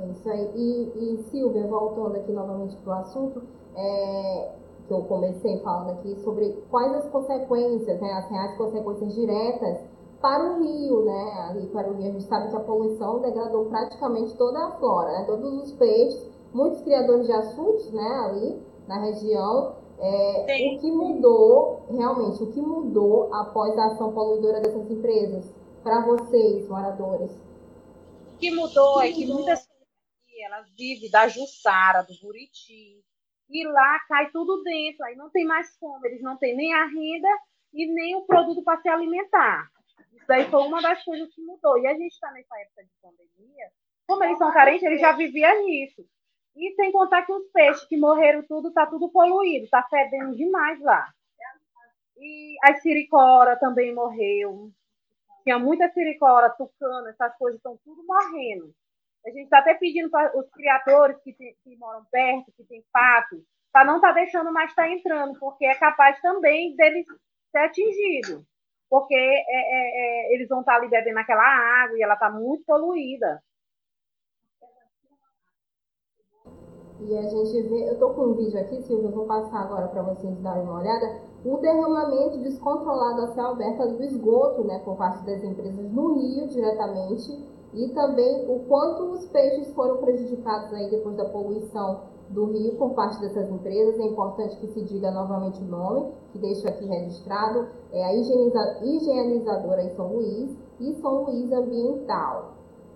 É 0.00 0.06
isso 0.06 0.28
aí. 0.28 0.50
E, 0.54 0.92
e 0.96 1.22
Silvia, 1.30 1.66
voltando 1.66 2.16
aqui 2.16 2.32
novamente 2.32 2.76
para 2.78 2.96
o 2.96 2.98
assunto, 3.00 3.42
é, 3.76 4.52
que 4.86 4.92
eu 4.92 5.02
comecei 5.04 5.58
falando 5.60 5.90
aqui 5.90 6.16
sobre 6.22 6.50
quais 6.70 6.94
as 6.94 7.08
consequências, 7.08 8.00
né, 8.00 8.12
as 8.12 8.28
reais 8.30 8.56
consequências 8.56 9.14
diretas 9.14 9.78
para 10.22 10.52
o 10.52 10.62
rio, 10.62 11.04
né? 11.04 11.48
Ali 11.50 11.66
para 11.66 11.90
o 11.90 11.94
rio, 11.94 12.08
a 12.08 12.12
gente 12.12 12.24
sabe 12.24 12.48
que 12.48 12.56
a 12.56 12.60
poluição 12.60 13.18
degradou 13.18 13.64
praticamente 13.66 14.36
toda 14.36 14.66
a 14.66 14.70
flora, 14.72 15.10
né? 15.10 15.24
Todos 15.26 15.64
os 15.64 15.72
peixes, 15.72 16.30
muitos 16.54 16.80
criadores 16.82 17.26
de 17.26 17.32
açudes, 17.32 17.92
né? 17.92 18.08
Ali 18.24 18.62
na 18.86 19.00
região. 19.00 19.82
É, 19.98 20.74
o 20.74 20.78
que 20.80 20.90
mudou, 20.90 21.82
realmente, 21.88 22.42
o 22.42 22.46
que 22.48 22.60
mudou 22.60 23.32
após 23.32 23.76
a 23.78 23.86
ação 23.86 24.12
poluidora 24.12 24.60
dessas 24.60 24.90
empresas 24.90 25.44
para 25.82 26.04
vocês, 26.04 26.68
moradores? 26.68 27.30
O 28.34 28.38
que 28.38 28.50
mudou 28.50 29.00
é 29.00 29.12
que 29.12 29.26
muitas 29.26 29.61
elas 30.52 30.70
vivem 30.76 31.10
da 31.10 31.28
Jussara, 31.28 32.02
do 32.02 32.14
Buriti, 32.20 33.02
e 33.48 33.66
lá 33.66 33.98
cai 34.08 34.30
tudo 34.30 34.62
dentro, 34.62 35.04
aí 35.04 35.16
não 35.16 35.30
tem 35.30 35.44
mais 35.44 35.76
fome, 35.78 36.08
eles 36.08 36.22
não 36.22 36.36
têm 36.36 36.54
nem 36.54 36.72
a 36.74 36.84
renda 36.84 37.28
e 37.72 37.86
nem 37.86 38.16
o 38.16 38.26
produto 38.26 38.62
para 38.62 38.80
se 38.80 38.88
alimentar. 38.88 39.68
Isso 40.12 40.26
daí 40.26 40.48
foi 40.48 40.62
uma 40.62 40.80
das 40.80 41.02
coisas 41.04 41.34
que 41.34 41.42
mudou. 41.42 41.78
E 41.78 41.86
a 41.86 41.94
gente 41.94 42.12
está 42.12 42.30
nessa 42.32 42.58
época 42.60 42.84
de 42.84 42.90
pandemia, 43.02 43.70
como 44.06 44.24
eles 44.24 44.38
são 44.38 44.52
carentes, 44.52 44.82
eles 44.82 45.00
já 45.00 45.12
viviam 45.12 45.64
nisso. 45.64 46.06
E 46.54 46.74
sem 46.74 46.92
contar 46.92 47.24
que 47.24 47.32
os 47.32 47.50
peixes 47.50 47.84
que 47.86 47.96
morreram 47.96 48.42
tudo, 48.46 48.68
está 48.68 48.86
tudo 48.86 49.10
poluído, 49.10 49.64
está 49.64 49.82
fedendo 49.88 50.36
demais 50.36 50.80
lá. 50.80 51.10
E 52.18 52.56
a 52.62 52.74
siricora 52.74 53.58
também 53.58 53.94
morreu. 53.94 54.70
Tinha 55.42 55.58
muita 55.58 55.88
siricora, 55.90 56.50
tucana, 56.50 57.10
essas 57.10 57.36
coisas 57.36 57.58
estão 57.58 57.76
tudo 57.84 58.04
morrendo. 58.06 58.72
A 59.24 59.30
gente 59.30 59.44
está 59.44 59.58
até 59.58 59.74
pedindo 59.74 60.10
para 60.10 60.36
os 60.36 60.48
criadores 60.50 61.16
que, 61.22 61.32
tem, 61.32 61.54
que, 61.62 61.76
moram 61.76 62.04
perto, 62.10 62.52
que 62.56 62.64
tem 62.64 62.84
pato, 62.92 63.36
para 63.72 63.84
não 63.84 63.96
estar 63.96 64.08
tá 64.08 64.14
deixando 64.14 64.52
mais 64.52 64.70
estar 64.70 64.82
tá 64.82 64.90
entrando, 64.90 65.38
porque 65.38 65.64
é 65.64 65.74
capaz 65.76 66.20
também 66.20 66.74
deles 66.74 67.06
ser 67.50 67.58
atingido. 67.58 68.44
Porque 68.90 69.14
é, 69.14 69.46
é, 69.48 70.30
é, 70.30 70.34
eles 70.34 70.48
vão 70.48 70.60
estar 70.60 70.72
tá 70.72 70.78
ali 70.78 70.88
bebendo 70.88 71.18
aquela 71.18 71.42
água 71.84 71.96
e 71.96 72.02
ela 72.02 72.14
está 72.14 72.30
muito 72.30 72.64
poluída. 72.64 73.42
E 77.00 77.18
a 77.18 77.22
gente 77.22 77.62
vê, 77.68 77.88
eu 77.88 77.94
estou 77.94 78.14
com 78.14 78.26
um 78.26 78.34
vídeo 78.34 78.60
aqui, 78.60 78.80
Silvia, 78.82 79.08
eu 79.08 79.12
vou 79.12 79.26
passar 79.26 79.62
agora 79.62 79.88
para 79.88 80.02
vocês 80.02 80.38
darem 80.38 80.62
uma 80.62 80.80
olhada. 80.80 81.20
O 81.44 81.56
derramamento 81.58 82.38
descontrolado 82.38 83.22
a 83.22 83.26
céu 83.28 83.46
aberto 83.46 83.96
do 83.96 84.04
esgoto, 84.04 84.62
né, 84.64 84.80
por 84.84 84.96
parte 84.96 85.24
das 85.24 85.42
empresas 85.42 85.90
no 85.90 86.14
Rio, 86.14 86.46
diretamente, 86.46 87.44
e 87.74 87.88
também 87.88 88.44
o 88.48 88.60
quanto 88.68 89.12
os 89.12 89.26
peixes 89.26 89.72
foram 89.72 89.98
prejudicados 89.98 90.72
aí 90.74 90.90
depois 90.90 91.16
da 91.16 91.24
poluição 91.24 92.00
do 92.28 92.46
rio 92.46 92.76
por 92.76 92.90
parte 92.90 93.20
dessas 93.20 93.50
empresas. 93.50 93.98
É 93.98 94.04
importante 94.04 94.56
que 94.56 94.66
se 94.68 94.82
diga 94.82 95.10
novamente 95.10 95.60
o 95.62 95.66
nome, 95.66 96.12
que 96.32 96.38
deixo 96.38 96.66
aqui 96.68 96.86
registrado, 96.86 97.68
é 97.92 98.04
a 98.04 98.14
higieniza 98.14 98.78
higienizadora 98.82 99.82
em 99.82 99.90
São 99.90 100.12
Luís 100.12 100.56
e 100.80 100.94
São 100.94 101.24
Luís 101.24 101.52
Ambiental. 101.52 102.52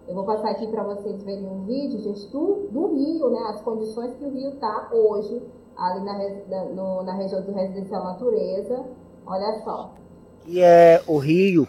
Eu 0.09 0.15
vou 0.15 0.25
passar 0.25 0.51
aqui 0.51 0.67
para 0.69 0.85
vocês 0.85 1.23
verem 1.25 1.49
um 1.49 1.65
vídeo, 1.65 1.99
gente, 1.99 2.29
do, 2.29 2.69
do 2.71 2.95
rio, 2.95 3.31
né, 3.31 3.41
as 3.49 3.61
condições 3.63 4.15
que 4.15 4.25
o 4.25 4.31
rio 4.31 4.51
está 4.51 4.89
hoje, 4.93 5.43
ali 5.77 6.05
na, 6.05 6.65
no, 6.67 7.03
na 7.03 7.13
região 7.15 7.43
do 7.43 7.53
Residencial 7.53 8.05
Natureza. 8.05 8.85
Olha 9.27 9.61
só. 9.65 9.93
E 10.47 10.61
é 10.61 11.03
o 11.09 11.19
rio, 11.19 11.67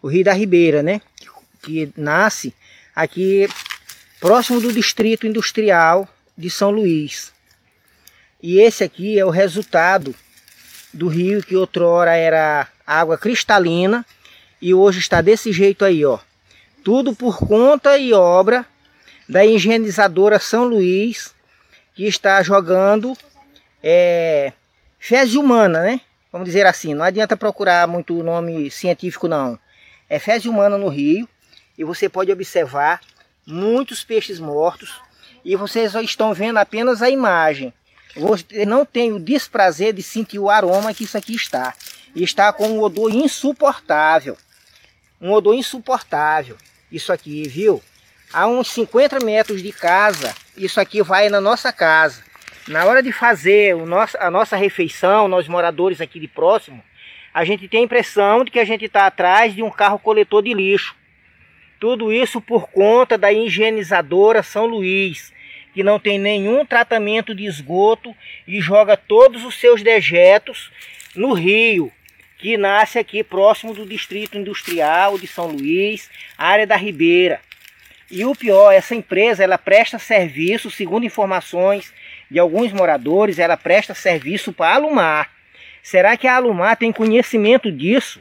o 0.00 0.06
rio 0.06 0.24
da 0.24 0.32
Ribeira, 0.32 0.80
né? 0.80 1.00
Que 1.66 1.92
nasce 1.96 2.54
aqui 2.94 3.48
próximo 4.20 4.60
do 4.60 4.72
distrito 4.72 5.26
industrial 5.26 6.08
de 6.38 6.48
São 6.48 6.70
Luís. 6.70 7.32
E 8.40 8.60
esse 8.60 8.84
aqui 8.84 9.18
é 9.18 9.24
o 9.24 9.30
resultado 9.30 10.14
do 10.94 11.08
rio 11.08 11.42
que 11.42 11.56
outrora 11.56 12.14
era 12.14 12.68
água 12.86 13.18
cristalina 13.18 14.06
e 14.62 14.72
hoje 14.72 15.00
está 15.00 15.20
desse 15.20 15.52
jeito 15.52 15.84
aí, 15.84 16.04
ó. 16.04 16.20
Tudo 16.84 17.14
por 17.14 17.38
conta 17.38 17.98
e 17.98 18.12
obra 18.12 18.64
da 19.28 19.44
higienizadora 19.44 20.38
São 20.38 20.64
Luís, 20.64 21.34
que 21.94 22.06
está 22.06 22.40
jogando 22.44 23.16
é, 23.82 24.52
fezes 25.00 25.34
humana, 25.34 25.82
né? 25.82 26.00
Vamos 26.30 26.46
dizer 26.46 26.64
assim, 26.64 26.94
não 26.94 27.04
adianta 27.04 27.36
procurar 27.36 27.88
muito 27.88 28.22
nome 28.22 28.70
científico 28.70 29.26
não. 29.26 29.58
É 30.08 30.20
fezes 30.20 30.46
humana 30.46 30.78
no 30.78 30.88
rio 30.88 31.28
e 31.78 31.84
você 31.84 32.08
pode 32.08 32.32
observar 32.32 33.00
muitos 33.46 34.02
peixes 34.02 34.40
mortos 34.40 34.94
e 35.44 35.54
vocês 35.54 35.94
estão 35.94 36.34
vendo 36.34 36.58
apenas 36.58 37.02
a 37.02 37.08
imagem. 37.08 37.72
Você 38.16 38.64
não 38.64 38.84
tem 38.84 39.12
o 39.12 39.20
desprazer 39.20 39.92
de 39.92 40.02
sentir 40.02 40.38
o 40.38 40.48
aroma 40.48 40.94
que 40.94 41.04
isso 41.04 41.18
aqui 41.18 41.34
está. 41.34 41.74
E 42.14 42.24
está 42.24 42.52
com 42.52 42.66
um 42.68 42.80
odor 42.80 43.14
insuportável. 43.14 44.36
Um 45.20 45.30
odor 45.32 45.54
insuportável. 45.54 46.56
Isso 46.90 47.12
aqui, 47.12 47.46
viu? 47.46 47.82
A 48.32 48.46
uns 48.46 48.68
50 48.68 49.20
metros 49.20 49.62
de 49.62 49.70
casa, 49.70 50.34
isso 50.56 50.80
aqui 50.80 51.02
vai 51.02 51.28
na 51.28 51.40
nossa 51.40 51.72
casa. 51.72 52.22
Na 52.66 52.84
hora 52.84 53.02
de 53.02 53.12
fazer 53.12 53.76
nosso, 53.76 54.16
a 54.18 54.30
nossa 54.30 54.56
refeição, 54.56 55.28
nós 55.28 55.46
moradores 55.46 56.00
aqui 56.00 56.18
de 56.18 56.26
próximo, 56.26 56.82
a 57.32 57.44
gente 57.44 57.68
tem 57.68 57.80
a 57.80 57.84
impressão 57.84 58.44
de 58.44 58.50
que 58.50 58.58
a 58.58 58.64
gente 58.64 58.86
está 58.86 59.06
atrás 59.06 59.54
de 59.54 59.62
um 59.62 59.70
carro 59.70 59.98
coletor 59.98 60.42
de 60.42 60.54
lixo. 60.54 60.96
Tudo 61.78 62.12
isso 62.12 62.40
por 62.40 62.68
conta 62.68 63.18
da 63.18 63.32
higienizadora 63.32 64.42
São 64.42 64.66
Luís, 64.66 65.32
que 65.74 65.82
não 65.82 65.98
tem 65.98 66.18
nenhum 66.18 66.64
tratamento 66.64 67.34
de 67.34 67.44
esgoto 67.44 68.14
e 68.46 68.60
joga 68.60 68.96
todos 68.96 69.44
os 69.44 69.56
seus 69.56 69.82
dejetos 69.82 70.70
no 71.14 71.34
rio, 71.34 71.92
que 72.38 72.56
nasce 72.56 72.98
aqui 72.98 73.22
próximo 73.22 73.74
do 73.74 73.84
distrito 73.84 74.38
industrial 74.38 75.18
de 75.18 75.26
São 75.26 75.48
Luís, 75.48 76.10
área 76.38 76.66
da 76.66 76.76
Ribeira. 76.76 77.40
E 78.10 78.24
o 78.24 78.34
pior, 78.34 78.72
essa 78.72 78.94
empresa 78.94 79.42
ela 79.42 79.58
presta 79.58 79.98
serviço, 79.98 80.70
segundo 80.70 81.04
informações 81.04 81.92
de 82.30 82.38
alguns 82.38 82.72
moradores, 82.72 83.38
ela 83.38 83.56
presta 83.56 83.94
serviço 83.94 84.52
para 84.52 84.70
a 84.70 84.74
Alumar. 84.76 85.30
Será 85.82 86.16
que 86.16 86.26
a 86.26 86.36
Alumar 86.36 86.76
tem 86.76 86.92
conhecimento 86.92 87.70
disso? 87.70 88.20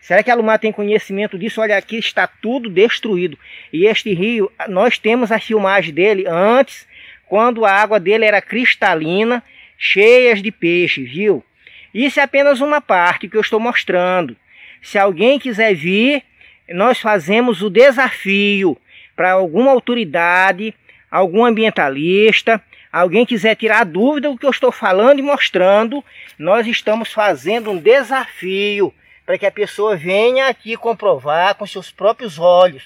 Será 0.00 0.22
que 0.22 0.30
a 0.30 0.34
Lumar 0.34 0.58
tem 0.58 0.72
conhecimento 0.72 1.38
disso? 1.38 1.60
Olha, 1.60 1.76
aqui 1.76 1.96
está 1.96 2.26
tudo 2.26 2.70
destruído. 2.70 3.38
E 3.72 3.86
este 3.86 4.12
rio, 4.14 4.50
nós 4.68 4.98
temos 4.98 5.30
a 5.30 5.38
filmagem 5.38 5.92
dele 5.92 6.24
antes, 6.26 6.86
quando 7.26 7.64
a 7.64 7.72
água 7.72 8.00
dele 8.00 8.24
era 8.24 8.40
cristalina, 8.40 9.42
cheias 9.78 10.42
de 10.42 10.50
peixe, 10.50 11.04
viu? 11.04 11.44
Isso 11.92 12.18
é 12.18 12.22
apenas 12.22 12.60
uma 12.60 12.80
parte 12.80 13.28
que 13.28 13.36
eu 13.36 13.40
estou 13.40 13.60
mostrando. 13.60 14.36
Se 14.80 14.98
alguém 14.98 15.38
quiser 15.38 15.74
vir, 15.74 16.22
nós 16.68 16.98
fazemos 16.98 17.62
o 17.62 17.68
desafio 17.68 18.76
para 19.14 19.32
alguma 19.32 19.70
autoridade, 19.70 20.74
algum 21.10 21.44
ambientalista, 21.44 22.62
alguém 22.92 23.26
quiser 23.26 23.54
tirar 23.54 23.84
dúvida 23.84 24.30
do 24.30 24.38
que 24.38 24.46
eu 24.46 24.50
estou 24.50 24.72
falando 24.72 25.18
e 25.18 25.22
mostrando, 25.22 26.02
nós 26.38 26.66
estamos 26.66 27.12
fazendo 27.12 27.70
um 27.70 27.76
desafio 27.76 28.94
para 29.30 29.38
que 29.38 29.46
a 29.46 29.52
pessoa 29.52 29.96
venha 29.96 30.48
aqui 30.48 30.76
comprovar 30.76 31.54
com 31.54 31.64
seus 31.64 31.88
próprios 31.88 32.36
olhos. 32.36 32.82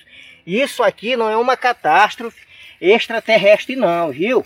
Isso 0.46 0.82
aqui 0.82 1.16
não 1.16 1.26
é 1.26 1.34
uma 1.38 1.56
catástrofe 1.56 2.38
extraterrestre 2.78 3.74
não, 3.74 4.10
viu? 4.10 4.44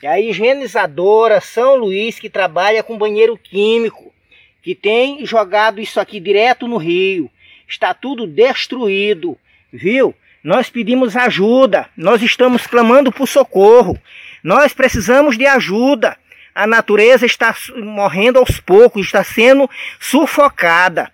É 0.00 0.06
a 0.06 0.20
higienizadora 0.20 1.40
São 1.40 1.74
Luís 1.74 2.20
que 2.20 2.30
trabalha 2.30 2.84
com 2.84 2.96
banheiro 2.96 3.36
químico, 3.36 4.14
que 4.62 4.76
tem 4.76 5.26
jogado 5.26 5.80
isso 5.80 5.98
aqui 5.98 6.20
direto 6.20 6.68
no 6.68 6.76
rio. 6.76 7.28
Está 7.66 7.92
tudo 7.92 8.28
destruído, 8.28 9.36
viu? 9.72 10.14
Nós 10.44 10.70
pedimos 10.70 11.16
ajuda, 11.16 11.88
nós 11.96 12.22
estamos 12.22 12.64
clamando 12.64 13.10
por 13.10 13.26
socorro. 13.26 13.98
Nós 14.40 14.72
precisamos 14.72 15.36
de 15.36 15.46
ajuda. 15.46 16.16
A 16.54 16.64
natureza 16.64 17.26
está 17.26 17.52
morrendo 17.76 18.38
aos 18.38 18.60
poucos, 18.60 19.06
está 19.06 19.24
sendo 19.24 19.68
sufocada. 19.98 21.10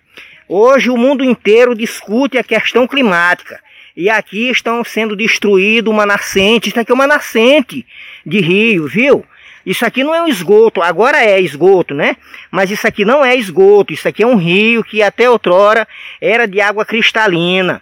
Hoje 0.49 0.89
o 0.89 0.97
mundo 0.97 1.23
inteiro 1.23 1.75
discute 1.75 2.37
a 2.37 2.43
questão 2.43 2.87
climática. 2.87 3.59
E 3.95 4.09
aqui 4.09 4.49
estão 4.49 4.83
sendo 4.83 5.15
destruído 5.15 5.89
uma 5.89 6.05
nascente, 6.05 6.69
isso 6.69 6.79
aqui 6.79 6.91
é 6.91 6.95
uma 6.95 7.07
nascente 7.07 7.85
de 8.25 8.39
rio, 8.39 8.87
viu? 8.87 9.25
Isso 9.65 9.85
aqui 9.85 10.03
não 10.03 10.15
é 10.15 10.21
um 10.21 10.27
esgoto, 10.27 10.81
agora 10.81 11.21
é 11.21 11.41
esgoto, 11.41 11.93
né? 11.93 12.15
Mas 12.49 12.71
isso 12.71 12.87
aqui 12.87 13.03
não 13.03 13.25
é 13.25 13.35
esgoto, 13.35 13.91
isso 13.91 14.07
aqui 14.07 14.23
é 14.23 14.27
um 14.27 14.37
rio 14.37 14.83
que 14.83 15.01
até 15.01 15.29
outrora 15.29 15.85
era 16.21 16.47
de 16.47 16.61
água 16.61 16.85
cristalina. 16.85 17.81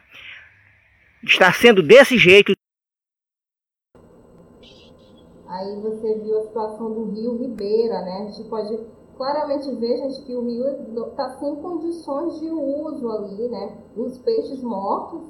está 1.24 1.52
sendo 1.52 1.84
desse 1.84 2.18
jeito. 2.18 2.54
Aí 5.48 5.82
você 5.82 6.20
viu 6.24 6.40
a 6.40 6.44
situação 6.44 6.94
do 6.94 7.12
rio 7.12 7.38
Ribeira, 7.38 8.02
né? 8.02 8.26
A 8.28 8.32
gente 8.32 8.50
pode 8.50 8.80
claramente 9.18 9.70
ver, 9.76 9.98
gente, 9.98 10.22
que 10.24 10.36
o 10.36 10.42
rio 10.42 10.68
está 11.08 11.30
sem 11.32 11.56
condições 11.58 12.40
de 12.40 12.50
uso 12.50 13.10
ali, 13.10 13.48
né? 13.48 13.78
Os 13.96 14.18
peixes 14.20 14.62
mortos 14.64 15.22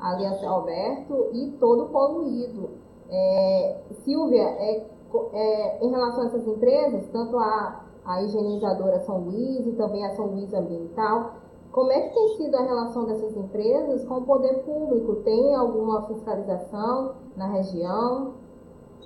ali 0.00 0.24
a 0.26 0.34
céu 0.34 0.56
aberto 0.56 1.30
e 1.32 1.52
todo 1.58 1.90
poluído. 1.90 2.70
É, 3.10 3.80
Silvia, 4.04 4.42
é, 4.42 4.86
é, 5.32 5.84
em 5.84 5.90
relação 5.90 6.22
a 6.22 6.26
essas 6.26 6.46
empresas, 6.46 7.08
tanto 7.10 7.38
a, 7.38 7.84
a 8.04 8.22
higienizadora 8.22 9.00
São 9.00 9.18
Luís 9.20 9.66
e 9.66 9.72
também 9.72 10.04
a 10.04 10.14
São 10.14 10.26
Luís 10.26 10.52
Ambiental, 10.52 11.32
como 11.72 11.92
é 11.92 12.00
que 12.00 12.14
tem 12.14 12.36
sido 12.36 12.56
a 12.56 12.62
relação 12.62 13.04
dessas 13.04 13.36
empresas 13.36 14.04
com 14.04 14.18
o 14.18 14.24
poder 14.24 14.64
público? 14.64 15.16
Tem 15.16 15.54
alguma 15.54 16.02
fiscalização 16.06 17.14
na 17.36 17.46
região? 17.46 18.34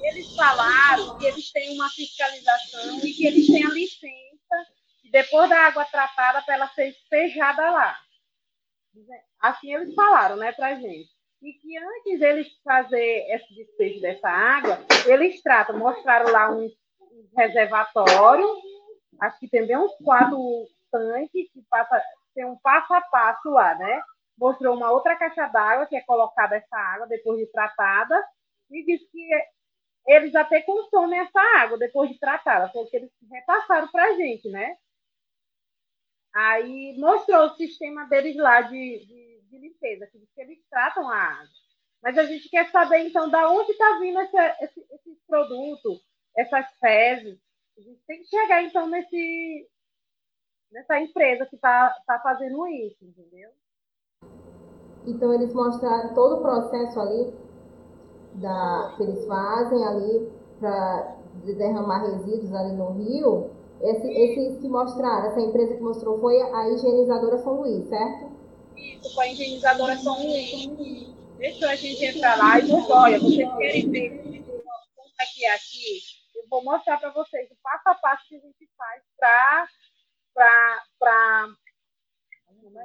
Eles 0.00 0.34
falaram 0.34 1.18
que 1.18 1.26
eles 1.26 1.50
têm 1.52 1.75
uma 1.75 1.88
fiscalização 1.90 2.99
e 2.99 3.12
que 3.12 3.26
eles 3.26 3.46
têm 3.46 3.64
a 3.64 3.70
licença 3.70 4.72
depois 5.11 5.49
da 5.49 5.66
água 5.66 5.84
tratada 5.84 6.42
para 6.42 6.54
ela 6.54 6.68
ser 6.68 6.92
despejada 6.92 7.70
lá. 7.70 7.96
Assim 9.40 9.75
eles 9.75 9.94
falaram, 9.94 10.37
né, 10.37 10.52
para 10.52 10.75
gente. 10.75 11.11
E 11.42 11.52
que 11.54 11.76
antes 11.76 12.20
eles 12.20 12.46
fazer 12.62 13.26
esse 13.30 13.54
despejo 13.54 14.00
dessa 14.00 14.28
água, 14.28 14.78
eles 15.06 15.42
tratam, 15.42 15.76
mostraram 15.76 16.30
lá 16.30 16.50
um, 16.50 16.70
reservatório, 17.37 18.46
acho 19.20 19.38
que 19.40 19.49
tem 19.49 19.66
bem 19.66 19.76
uns 19.76 19.94
quatro 20.04 20.66
tanques 20.90 21.50
que 21.52 21.62
passa, 21.68 22.00
tem 22.34 22.44
um 22.44 22.56
passo 22.56 22.92
a 22.94 23.00
passo 23.00 23.50
lá, 23.50 23.75
né? 23.75 24.02
Mostrou 24.38 24.76
uma 24.76 24.90
outra 24.90 25.16
caixa 25.16 25.46
d'água 25.49 25.87
que 25.87 25.96
é 25.96 26.00
colocada 26.02 26.56
essa 26.56 26.76
água 26.76 27.06
depois 27.06 27.38
de 27.38 27.46
tratada 27.46 28.22
e 28.70 28.84
disse 28.84 29.11
que 29.11 29.28
eles 30.06 30.35
até 30.35 30.62
consomem 30.62 31.18
essa 31.21 31.40
água 31.59 31.78
depois 31.78 32.11
de 32.11 32.18
tratada, 32.18 32.71
foi 32.71 32.82
o 32.82 32.87
que 32.87 32.97
eles 32.97 33.11
repassaram 33.30 33.88
para 33.88 34.04
a 34.04 34.12
gente, 34.14 34.49
né? 34.50 34.76
Aí 36.35 36.97
mostrou 36.99 37.47
o 37.47 37.56
sistema 37.56 38.06
deles 38.06 38.37
lá 38.37 38.62
de, 38.62 39.04
de, 39.06 39.42
de 39.49 39.59
limpeza, 39.59 40.06
que 40.06 40.40
eles 40.40 40.59
tratam 40.71 41.09
a 41.09 41.16
água. 41.16 41.49
Mas 42.02 42.18
a 42.18 42.25
gente 42.25 42.49
quer 42.49 42.68
saber, 42.71 43.06
então, 43.06 43.30
da 43.30 43.49
onde 43.49 43.73
está 43.73 43.99
vindo 44.00 44.18
esse, 44.21 44.37
esse, 44.37 44.80
esse 44.80 45.21
produto, 45.26 46.00
essas 46.37 46.66
fezes. 46.80 47.38
A 47.78 47.80
gente 47.80 48.02
tem 48.06 48.23
que 48.23 48.28
chegar, 48.28 48.62
então, 48.62 48.88
nesse, 48.88 49.68
nessa 50.73 50.99
empresa 50.99 51.47
que 51.47 51.54
está 51.54 51.94
tá 52.06 52.18
fazendo 52.21 52.66
isso, 52.66 53.04
entendeu? 53.04 53.50
Então, 55.06 55.32
eles 55.35 55.54
mostraram 55.54 56.14
todo 56.14 56.38
o 56.38 56.42
processo 56.42 56.99
ali 56.99 57.51
da, 58.35 58.95
que 58.97 59.03
eles 59.03 59.27
fazem 59.27 59.85
ali 59.87 60.33
para 60.59 61.17
derramar 61.45 62.05
resíduos 62.05 62.55
ali 62.55 62.73
no 62.73 62.93
rio 62.93 63.51
esse, 63.83 64.09
esses 64.09 64.61
que 64.61 64.69
mostraram, 64.69 65.27
essa 65.27 65.41
empresa 65.41 65.75
que 65.75 65.83
mostrou 65.83 66.21
foi 66.21 66.41
a 66.41 66.69
higienizadora 66.69 67.39
São 67.39 67.55
Luís, 67.55 67.89
certo? 67.89 68.31
Isso, 68.77 69.12
foi 69.12 69.27
a 69.27 69.33
higienizadora 69.33 69.97
São 69.97 70.23
Luís. 70.23 71.12
Deixa 71.37 71.69
a 71.69 71.75
gente 71.75 72.05
entrar 72.05 72.39
lá 72.39 72.61
e. 72.61 72.71
Olha, 72.71 73.19
vocês 73.19 73.57
querem 73.57 73.91
ver 73.91 74.45
como 74.95 75.11
é 75.21 75.25
que 75.35 75.45
é 75.45 75.55
aqui? 75.55 75.99
Eu 76.37 76.49
vou 76.49 76.62
mostrar 76.62 76.99
para 76.99 77.11
vocês 77.11 77.51
o 77.51 77.57
passo 77.61 77.89
a 77.89 77.95
passo 77.97 78.23
que 78.29 78.37
a 78.37 78.39
gente 78.39 78.71
faz 78.79 79.03
para 79.19 79.69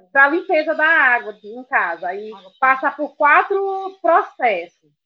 para 0.09 0.23
a 0.23 0.29
limpeza 0.29 0.73
da 0.73 0.87
água 0.87 1.37
em 1.43 1.63
casa. 1.65 2.07
Aí 2.07 2.31
passa 2.59 2.89
por 2.89 3.15
quatro 3.15 3.95
processos 4.01 4.96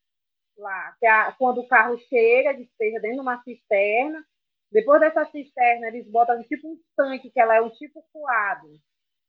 lá. 0.57 0.95
Que 0.99 1.05
é 1.05 1.31
quando 1.37 1.59
o 1.59 1.67
carro 1.67 1.97
chega, 2.09 2.53
despeja 2.53 2.99
dentro 2.99 3.17
de 3.17 3.21
uma 3.21 3.41
cisterna, 3.43 4.23
depois 4.71 5.01
dessa 5.01 5.25
cisterna, 5.25 5.87
eles 5.87 6.09
botam 6.09 6.41
tipo 6.43 6.69
um 6.69 6.77
tanque, 6.95 7.29
que 7.29 7.39
ela 7.39 7.55
é 7.55 7.61
um 7.61 7.69
tipo 7.69 8.03
coado, 8.13 8.69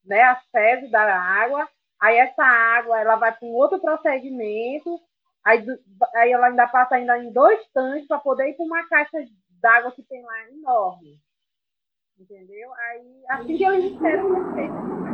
né? 0.04 0.22
A 0.22 0.40
sede 0.52 0.88
da 0.88 1.02
água. 1.02 1.68
Aí 2.00 2.16
essa 2.16 2.44
água, 2.44 3.00
ela 3.00 3.16
vai 3.16 3.36
para 3.36 3.46
um 3.46 3.52
outro 3.52 3.80
procedimento. 3.80 5.00
Aí, 5.44 5.64
aí 6.14 6.30
ela 6.30 6.46
ainda 6.46 6.68
passa 6.68 6.94
ainda 6.94 7.18
em 7.18 7.32
dois 7.32 7.60
tanques 7.72 8.06
para 8.06 8.20
poder 8.20 8.50
ir 8.50 8.54
para 8.54 8.64
uma 8.64 8.88
caixa 8.88 9.18
d'água 9.60 9.90
que 9.92 10.02
tem 10.04 10.22
lá 10.22 10.48
enorme. 10.48 11.18
Entendeu? 12.16 12.72
Aí, 12.74 13.24
assim 13.30 13.56
que 13.56 13.64
eles 13.64 13.92
esperam 13.92 14.54
ser 14.54 15.11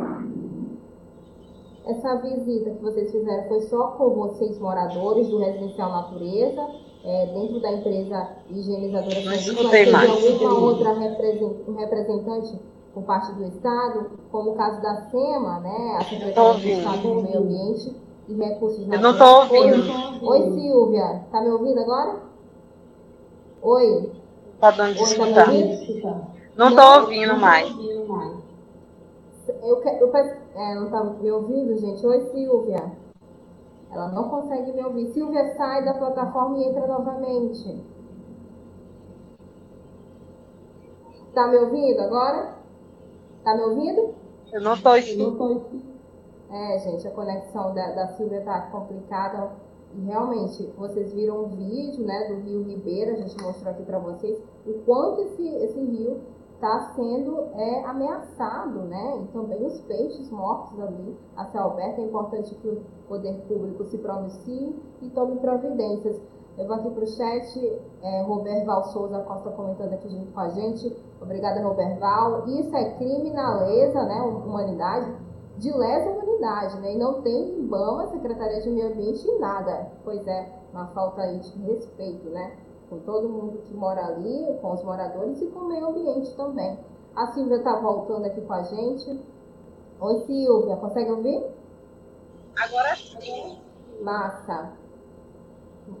Essa 1.85 2.15
visita 2.17 2.69
que 2.71 2.81
vocês 2.81 3.11
fizeram 3.11 3.47
foi 3.47 3.61
só 3.61 3.87
com 3.91 4.09
vocês, 4.11 4.59
moradores 4.59 5.27
do 5.29 5.37
Residencial 5.37 5.89
Natureza? 5.89 6.67
é, 7.03 7.25
dentro 7.27 7.59
da 7.61 7.71
empresa 7.71 8.29
higienizadora 8.49 9.15
de 9.15 9.23
serviço, 9.23 9.91
mas 9.91 10.21
teve 10.21 10.45
alguma 10.45 10.59
outra 10.59 10.93
representante 10.93 12.59
por 12.93 13.03
parte 13.03 13.31
do 13.33 13.45
Estado, 13.45 14.11
como 14.31 14.51
o 14.51 14.55
caso 14.55 14.81
da 14.81 14.95
SEMA, 15.09 15.59
né, 15.59 15.97
a 15.97 16.03
Secretaria 16.03 16.53
do 16.53 16.67
Estado 16.67 17.01
do 17.01 17.21
Meio 17.21 17.39
Ambiente 17.39 17.95
e 18.27 18.33
Recursos 18.33 18.85
Naturais. 18.87 18.93
Eu 18.93 19.01
não 19.01 19.11
estou 19.11 19.37
ouvindo. 19.37 20.27
Oi, 20.27 20.39
Oi, 20.41 20.59
Silvia, 20.59 21.21
tá 21.31 21.41
me 21.41 21.49
ouvindo 21.49 21.79
agora? 21.79 22.15
Oi? 23.61 24.11
Tá 24.59 24.71
dando 24.71 24.95
de 24.95 25.15
Tá 25.15 26.21
não 26.57 26.69
estou 26.69 27.01
ouvindo 27.01 27.37
mais. 27.37 27.69
Eu, 29.63 29.81
eu, 29.81 30.15
é, 30.15 30.75
não 30.75 30.89
tá 30.89 31.03
me 31.03 31.31
ouvindo, 31.31 31.77
gente? 31.77 32.05
Oi, 32.05 32.21
Silvia. 32.31 32.91
Ela 33.91 34.09
não 34.09 34.29
consegue 34.29 34.71
me 34.71 34.83
ouvir. 34.83 35.07
Silvia, 35.07 35.55
sai 35.55 35.83
da 35.83 35.93
plataforma 35.93 36.57
e 36.57 36.65
entra 36.65 36.85
novamente. 36.85 37.83
Tá 41.33 41.47
me 41.47 41.57
ouvindo 41.57 41.99
agora? 42.01 42.55
Tá 43.43 43.55
me 43.55 43.63
ouvindo? 43.63 44.13
Eu 44.51 44.61
não 45.17 45.31
estou 45.31 45.49
ouvindo. 45.49 45.89
É, 46.51 46.79
gente, 46.79 47.07
a 47.07 47.11
conexão 47.11 47.73
da, 47.73 47.91
da 47.91 48.07
Silvia 48.09 48.41
tá 48.41 48.61
complicada. 48.71 49.51
E 49.95 50.01
realmente, 50.01 50.71
vocês 50.77 51.11
viram 51.13 51.45
um 51.45 51.47
vídeo 51.47 52.05
né, 52.05 52.27
do 52.27 52.41
Rio 52.41 52.61
Ribeira, 52.61 53.13
a 53.13 53.15
gente 53.15 53.41
mostrou 53.41 53.71
aqui 53.71 53.81
para 53.83 53.97
vocês, 53.97 54.39
o 54.65 54.73
quanto 54.85 55.21
esse, 55.21 55.47
esse 55.47 55.79
rio 55.79 56.21
está 56.59 56.91
sendo 56.93 57.47
é, 57.55 57.85
ameaçado, 57.85 58.81
né? 58.81 59.21
E 59.23 59.27
também 59.27 59.65
os 59.65 59.79
peixes 59.81 60.29
mortos 60.29 60.77
ali 60.81 61.17
a 61.37 61.45
céu 61.45 61.67
aberto. 61.67 62.01
É 62.01 62.03
importante 62.03 62.53
que 62.55 62.67
o 62.67 62.83
poder 63.07 63.33
público 63.47 63.85
se 63.85 63.97
pronuncie 63.97 64.75
e 65.01 65.09
tome 65.11 65.39
providências. 65.39 66.21
Eu 66.57 66.67
vou 66.67 66.75
aqui 66.75 66.89
para 66.89 67.03
o 67.05 67.07
chat, 67.07 67.81
é, 68.03 68.21
Roberval 68.23 68.83
Souza 68.91 69.19
Costa 69.19 69.49
comentando 69.51 69.93
aqui 69.93 70.09
junto 70.09 70.33
com 70.33 70.39
a 70.41 70.49
gente. 70.49 70.93
Obrigada, 71.21 71.61
Roberval. 71.61 72.45
Isso 72.49 72.75
é 72.75 72.91
crime 72.95 73.31
na 73.31 73.61
lesa, 73.61 74.03
né? 74.03 74.21
Humanidade, 74.21 75.15
de 75.57 75.71
lesa 75.71 76.09
humanidade, 76.09 76.81
né? 76.81 76.93
E 76.93 76.97
não 76.97 77.21
tem 77.21 77.57
IBAMA, 77.59 78.07
Secretaria 78.07 78.61
de 78.61 78.69
Meio 78.69 78.91
Ambiente, 78.91 79.39
nada. 79.39 79.89
Pois 80.03 80.27
é, 80.27 80.49
uma 80.73 80.87
falta 80.87 81.21
aí 81.21 81.39
de 81.39 81.57
respeito, 81.61 82.29
né? 82.29 82.51
Com 82.89 82.99
todo 82.99 83.29
mundo 83.29 83.59
que 83.59 83.73
mora 83.73 84.05
ali, 84.05 84.57
com 84.61 84.73
os 84.73 84.83
moradores 84.83 85.41
e 85.41 85.47
com 85.47 85.59
o 85.59 85.67
meio 85.67 85.87
ambiente 85.87 86.35
também. 86.35 86.79
A 87.15 87.27
Silvia 87.27 87.57
está 87.57 87.79
voltando 87.79 88.25
aqui 88.25 88.41
com 88.41 88.53
a 88.53 88.63
gente. 88.63 89.21
Oi, 90.01 90.19
Silvia, 90.21 90.75
consegue 90.77 91.11
ouvir? 91.11 91.45
Agora 92.57 92.95
sim. 92.95 93.59
Massa. 94.01 94.71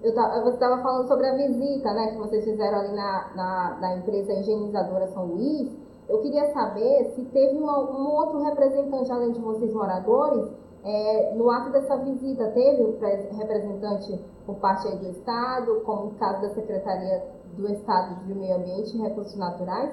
Eu 0.03 0.13
você 0.13 0.53
estava 0.53 0.81
falando 0.81 1.07
sobre 1.07 1.27
a 1.27 1.35
visita 1.35 1.93
né, 1.93 2.11
que 2.11 2.17
vocês 2.17 2.43
fizeram 2.43 2.79
ali 2.79 2.95
na, 2.95 3.31
na, 3.35 3.77
na 3.81 3.97
empresa 3.97 4.33
higienizadora 4.33 5.07
São 5.07 5.25
Luís. 5.25 5.75
Eu 6.07 6.21
queria 6.21 6.51
saber 6.53 7.11
se 7.15 7.23
teve 7.25 7.57
uma, 7.57 7.79
um 7.79 8.15
outro 8.15 8.41
representante, 8.43 9.11
além 9.11 9.31
de 9.31 9.39
vocês 9.39 9.73
moradores, 9.73 10.49
é, 10.83 11.33
no 11.35 11.49
ato 11.49 11.71
dessa 11.71 11.97
visita, 11.97 12.51
teve 12.51 12.83
o 12.83 12.97
representante 13.37 14.19
por 14.45 14.55
parte 14.55 14.87
aí 14.87 14.97
do 14.97 15.09
Estado, 15.09 15.81
como 15.85 16.05
no 16.05 16.11
caso 16.11 16.41
da 16.41 16.49
Secretaria 16.49 17.23
do 17.53 17.71
Estado 17.71 18.25
de 18.25 18.33
Meio 18.33 18.55
Ambiente 18.55 18.95
e 18.95 19.01
Recursos 19.01 19.35
Naturais? 19.35 19.91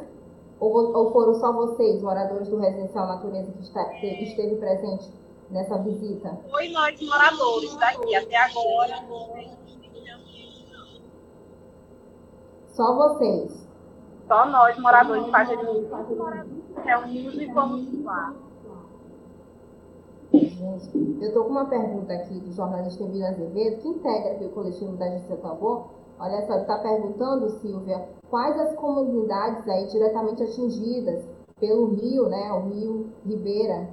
Ou, 0.61 0.96
ou 0.96 1.12
foram 1.12 1.35
só 1.35 1.53
vocês, 1.53 2.01
moradores 2.03 2.49
do 2.49 2.57
Residencial 2.57 3.07
Natureza, 3.07 3.53
que 3.53 3.62
está, 3.62 3.92
esteve 4.03 4.57
presente 4.57 5.11
nessa 5.51 5.77
visita? 5.79 6.38
Foi 6.51 6.68
nós, 6.68 7.01
moradores 7.01 7.75
daqui, 7.77 8.14
até 8.14 8.37
agora. 8.37 9.05
Só 12.68 12.94
vocês? 12.94 13.66
Só 14.27 14.46
nós, 14.46 14.79
moradores, 14.79 15.27
fazemos 15.29 15.90
reunimos 16.85 17.35
e 17.35 17.46
vamos 17.46 18.05
lá. 18.05 18.35
Gente, 20.59 20.97
eu 21.21 21.29
estou 21.29 21.45
com 21.45 21.51
uma 21.51 21.66
pergunta 21.66 22.14
aqui 22.14 22.40
do 22.40 22.51
jornalista 22.53 23.03
Emílio 23.03 23.27
Azevedo, 23.27 23.83
que 23.83 23.88
integra 23.88 24.33
aqui 24.33 24.45
o 24.45 24.51
coletivo 24.51 24.97
da 24.97 25.11
Justiça 25.11 25.37
Tambor. 25.37 25.88
Olha 26.19 26.47
só, 26.47 26.55
ele 26.55 26.62
está 26.62 26.79
perguntando, 26.79 27.51
Silvia, 27.61 28.09
quais 28.31 28.59
as 28.59 28.75
comunidades 28.75 29.69
aí 29.69 29.87
diretamente 29.88 30.42
atingidas 30.42 31.23
pelo 31.61 31.95
rio, 31.95 32.29
né, 32.31 32.53
o 32.53 32.71
rio 32.71 33.12
Ribeira? 33.27 33.87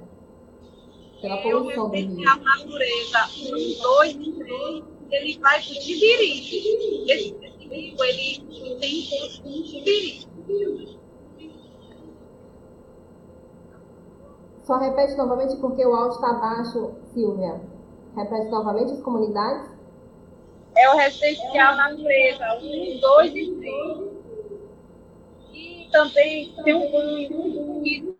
pela 1.20 1.42
poluição 1.42 1.88
do 1.88 1.96
rio. 1.96 2.28
a 2.28 2.36
natureza, 2.36 3.18
um, 3.50 3.82
dois 3.82 4.12
três, 4.14 4.84
ele 5.10 5.38
vai 5.38 5.62
para 5.62 5.70
o 5.70 5.80
Tibiri. 5.80 6.40
Esse 7.10 7.28
rio, 7.28 8.04
ele 8.04 8.78
tem 8.80 9.00
encontro 9.00 9.42
com 9.42 9.48
o 9.48 9.62
Tibiri. 9.62 10.93
Só 14.64 14.78
repete 14.78 15.14
novamente 15.14 15.56
porque 15.56 15.84
o 15.84 15.94
áudio 15.94 16.16
está 16.16 16.32
baixo, 16.32 16.94
Silvia. 17.12 17.60
Repete 18.16 18.48
novamente 18.48 18.92
as 18.92 19.02
comunidades. 19.02 19.70
É 20.74 20.88
o 20.88 20.96
residencial 20.96 21.76
natureza, 21.76 22.54
um, 22.54 22.98
dois 22.98 23.34
e 23.34 23.54
três. 23.56 24.14
E 25.52 25.88
também 25.92 26.54
tem 26.64 26.74
um 26.74 26.90
banho 26.90 28.18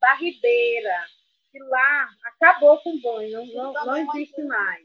da 0.00 0.14
Ribeira, 0.14 1.04
que 1.52 1.60
lá 1.60 2.08
acabou 2.24 2.78
com 2.78 2.90
o 2.90 3.00
banho, 3.00 3.46
não, 3.54 3.72
não, 3.72 3.96
existe 3.96 4.42
mais. 4.42 4.84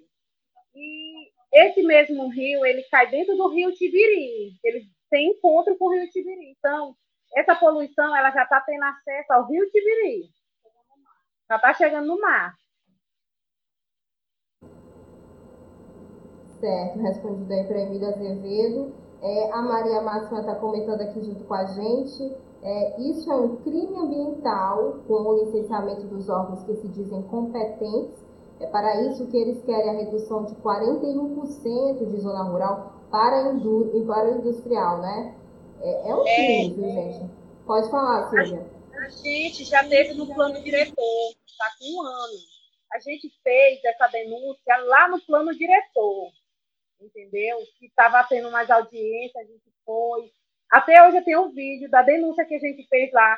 E 0.75 1.31
esse 1.51 1.81
mesmo 1.81 2.29
rio, 2.29 2.63
ele 2.65 2.83
cai 2.83 3.09
dentro 3.09 3.35
do 3.35 3.47
rio 3.49 3.73
Tibiri. 3.73 4.53
Ele 4.63 4.85
tem 5.09 5.31
encontro 5.31 5.75
com 5.77 5.85
o 5.85 5.91
rio 5.91 6.07
Tibiri. 6.09 6.51
Então, 6.57 6.95
essa 7.35 7.55
poluição, 7.55 8.15
ela 8.15 8.29
já 8.31 8.43
está 8.43 8.61
tendo 8.61 8.83
acesso 8.83 9.33
ao 9.33 9.47
rio 9.47 9.69
Tibiri. 9.71 10.29
Já 11.53 11.57
está 11.57 11.73
chegando 11.75 12.07
no 12.07 12.19
mar. 12.19 12.55
Certo, 16.59 16.99
respondido 16.99 17.53
aí 17.53 17.63
para 17.65 17.81
Emília 17.81 18.09
Azevedo. 18.09 18.91
É, 19.21 19.51
a 19.51 19.61
Maria 19.61 20.01
Máxima 20.01 20.39
está 20.39 20.55
comentando 20.55 21.01
aqui 21.01 21.21
junto 21.21 21.43
com 21.43 21.53
a 21.53 21.65
gente. 21.65 22.35
É, 22.63 23.01
isso 23.01 23.31
é 23.31 23.35
um 23.35 23.57
crime 23.57 23.95
ambiental 23.99 25.01
com 25.07 25.13
o 25.13 25.43
licenciamento 25.43 26.07
dos 26.07 26.27
órgãos 26.27 26.63
que 26.63 26.73
se 26.73 26.87
dizem 26.87 27.21
competentes. 27.23 28.25
É 28.59 28.65
para 28.65 29.01
isso 29.01 29.27
que 29.27 29.37
eles 29.37 29.61
querem 29.63 29.91
a 29.91 29.93
redução 29.93 30.45
de 30.45 30.55
41% 30.55 32.09
de 32.09 32.19
zona 32.19 32.45
rural 32.45 32.93
para, 33.11 33.51
indú 33.51 34.03
para 34.07 34.31
o 34.31 34.39
industrial, 34.39 35.01
né? 35.01 35.35
É, 35.81 36.09
é 36.09 36.15
um 36.15 36.25
é. 36.25 36.35
crime, 36.35 36.73
viu, 36.73 36.89
gente? 36.89 37.29
Pode 37.67 37.91
falar, 37.91 38.23
Silvia. 38.31 38.65
A 39.03 39.09
gente 39.09 39.65
já 39.65 39.83
teve 39.83 40.13
no 40.13 40.33
plano 40.33 40.63
diretor, 40.63 41.35
está 41.45 41.69
com 41.77 41.85
um 41.93 42.01
ano. 42.03 42.39
A 42.93 42.99
gente 42.99 43.29
fez 43.43 43.83
essa 43.83 44.07
denúncia 44.07 44.77
lá 44.85 45.09
no 45.09 45.19
plano 45.19 45.53
diretor, 45.53 46.31
entendeu? 47.01 47.57
Que 47.77 47.87
estava 47.87 48.23
tendo 48.23 48.49
mais 48.49 48.69
audiência, 48.69 49.41
a 49.41 49.43
gente 49.43 49.73
foi. 49.85 50.31
Até 50.71 51.05
hoje 51.05 51.17
eu 51.17 51.25
tenho 51.25 51.41
um 51.41 51.51
vídeo 51.51 51.89
da 51.89 52.01
denúncia 52.01 52.45
que 52.45 52.55
a 52.55 52.59
gente 52.59 52.87
fez 52.87 53.11
lá 53.11 53.37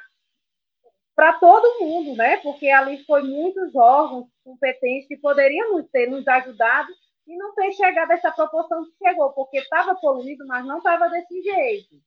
para 1.15 1.33
todo 1.39 1.79
mundo, 1.79 2.15
né? 2.15 2.37
Porque 2.37 2.69
ali 2.69 3.03
foi 3.03 3.23
muitos 3.23 3.73
órgãos 3.73 4.27
competentes 4.43 5.07
que 5.07 5.17
poderiam 5.17 5.81
ter 5.87 6.07
nos 6.07 6.27
ajudado 6.27 6.93
e 7.25 7.35
não 7.35 7.55
ter 7.55 7.71
chegado 7.71 8.11
essa 8.11 8.31
proporção 8.31 8.85
que 8.85 8.91
chegou, 9.03 9.33
porque 9.33 9.57
estava 9.57 9.95
poluído, 9.95 10.45
mas 10.45 10.63
não 10.63 10.77
estava 10.77 11.09
desse 11.09 11.41
jeito. 11.41 12.04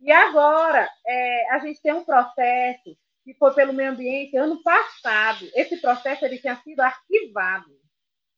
E 0.00 0.12
agora, 0.12 0.88
é, 1.06 1.50
a 1.50 1.58
gente 1.58 1.82
tem 1.82 1.92
um 1.92 2.04
processo 2.04 2.96
que 3.24 3.34
foi 3.34 3.52
pelo 3.52 3.72
meio 3.72 3.90
ambiente 3.90 4.36
ano 4.36 4.62
passado. 4.62 5.46
Esse 5.54 5.80
processo 5.80 6.24
ele 6.24 6.38
tinha 6.38 6.56
sido 6.56 6.80
arquivado. 6.80 7.66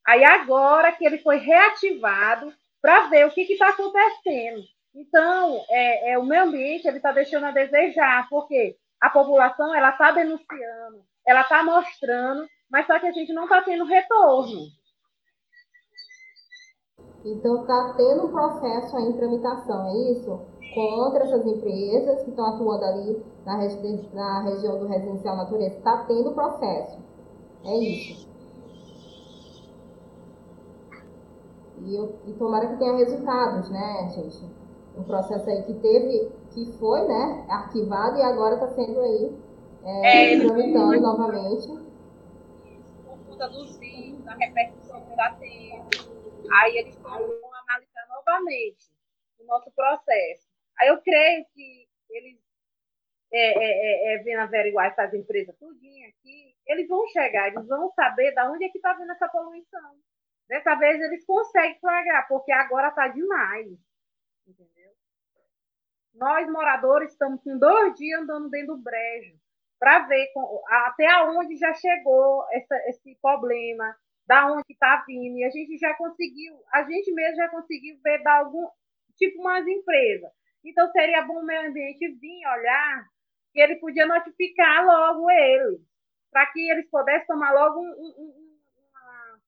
Aí 0.07 0.25
agora 0.25 0.92
que 0.92 1.05
ele 1.05 1.18
foi 1.18 1.37
reativado 1.37 2.53
para 2.81 3.09
ver 3.09 3.27
o 3.27 3.31
que 3.31 3.42
está 3.42 3.68
acontecendo. 3.68 4.62
Então, 4.94 5.64
é, 5.68 6.12
é, 6.12 6.18
o 6.18 6.25
meio 6.25 6.44
ambiente 6.44 6.88
ele 6.88 6.96
está 6.96 7.12
deixando 7.12 7.46
a 7.46 7.53
desejar, 7.53 8.29
porque 8.29 8.77
a 9.01 9.09
população 9.09 9.75
ela 9.75 9.90
está 9.90 10.11
denunciando, 10.11 11.05
ela 11.25 11.42
está 11.42 11.62
mostrando, 11.62 12.49
mas 12.68 12.87
só 12.87 12.99
que 12.99 13.07
a 13.07 13.12
gente 13.12 13.33
não 13.33 13.44
está 13.44 13.62
tendo 13.62 13.85
retorno. 13.85 14.66
Então, 17.25 17.61
está 17.61 17.94
tendo 17.96 18.27
um 18.27 18.33
processo 18.33 18.96
aí 18.96 19.05
em 19.05 19.16
tramitação, 19.16 19.87
é 19.88 20.12
isso? 20.12 20.60
Contra 20.74 21.24
essas 21.24 21.46
empresas 21.46 22.22
que 22.22 22.30
estão 22.30 22.46
atuando 22.46 22.85
ali 22.85 23.22
na, 23.44 23.56
na 24.14 24.42
região 24.42 24.78
do 24.78 24.87
residencial 24.87 25.37
natureza. 25.37 25.76
Está 25.76 26.04
tendo 26.04 26.33
processo. 26.33 26.98
É 27.64 27.76
isso. 27.76 28.28
E, 31.83 31.96
eu, 31.96 32.14
e 32.26 32.33
tomara 32.35 32.68
que 32.68 32.76
tenha 32.76 32.96
resultados, 32.96 33.70
né, 33.70 34.11
gente? 34.14 34.44
Um 34.96 35.02
processo 35.02 35.48
aí 35.48 35.62
que 35.62 35.74
teve, 35.74 36.30
que 36.50 36.72
foi, 36.78 37.06
né, 37.06 37.46
arquivado 37.48 38.18
e 38.18 38.22
agora 38.22 38.54
está 38.54 38.68
sendo 38.68 39.00
aí 39.00 39.35
é, 39.83 40.35
é, 40.35 40.40
tramitando 40.40 41.00
novamente. 41.00 41.68
Por 43.04 43.18
conta 43.28 43.48
dos 43.48 43.76
vídeos, 43.78 44.22
da 44.24 44.35
repercussão 44.35 45.00
que 45.00 45.11
está 45.11 45.37
tendo 45.38 46.11
Aí 46.52 46.78
eles 46.78 46.96
vão 46.98 47.12
analisar 47.12 48.09
novamente 48.09 48.90
o 49.38 49.46
nosso 49.46 49.70
processo. 49.70 50.49
Aí 50.81 50.88
eu 50.88 51.01
creio 51.03 51.45
que 51.55 51.87
eles, 52.09 52.38
é, 53.33 53.38
é, 53.38 54.14
é, 54.14 54.14
é 54.14 54.23
vendo 54.23 54.40
averiguar 54.40 54.87
essas 54.87 55.12
empresas 55.12 55.55
tudinho 55.59 56.09
aqui, 56.09 56.57
eles 56.66 56.88
vão 56.88 57.07
chegar, 57.09 57.49
eles 57.49 57.66
vão 57.69 57.90
saber 57.93 58.33
de 58.33 58.40
onde 58.43 58.64
é 58.64 58.69
que 58.71 58.79
está 58.79 58.95
vindo 58.95 59.12
essa 59.12 59.29
poluição. 59.29 59.97
Dessa 60.49 60.75
vez 60.77 61.01
eles 61.01 61.25
conseguem 61.27 61.79
flagrar, 61.79 62.27
porque 62.29 62.51
agora 62.51 62.88
está 62.88 63.09
demais. 63.09 63.69
Entendeu? 64.47 64.90
Nós, 66.14 66.51
moradores, 66.51 67.12
estamos 67.12 67.43
com 67.43 67.59
dois 67.59 67.95
dias 67.95 68.23
andando 68.23 68.49
dentro 68.51 68.77
do 68.77 68.83
brejo 68.83 69.38
para 69.79 70.07
ver 70.07 70.31
com, 70.33 70.62
até 70.69 71.07
onde 71.25 71.57
já 71.57 71.73
chegou 71.75 72.47
essa, 72.53 72.77
esse 72.88 73.16
problema, 73.23 73.97
da 74.27 74.53
onde 74.53 74.64
está 74.71 75.03
vindo, 75.07 75.38
e 75.38 75.45
a 75.45 75.51
gente 75.51 75.77
já 75.79 75.95
conseguiu, 75.95 76.55
a 76.73 76.85
gente 76.85 77.12
mesmo 77.12 77.37
já 77.37 77.49
conseguiu 77.49 77.99
ver 78.03 78.23
da 78.23 78.38
algum, 78.38 78.69
tipo 79.16 79.40
umas 79.40 79.66
empresas. 79.66 80.31
Então 80.64 80.90
seria 80.90 81.23
bom 81.23 81.40
o 81.40 81.44
meio 81.44 81.68
ambiente 81.68 82.09
vir 82.20 82.46
olhar 82.46 83.07
que 83.53 83.61
ele 83.61 83.77
podia 83.77 84.07
notificar 84.07 84.85
logo 84.85 85.31
ele, 85.31 85.81
para 86.31 86.46
que 86.46 86.70
eles 86.70 86.88
pudessem 86.90 87.27
tomar 87.27 87.53
logo 87.53 87.81
um, 87.81 87.88
um, 87.88 88.35
uma, 88.79 89.40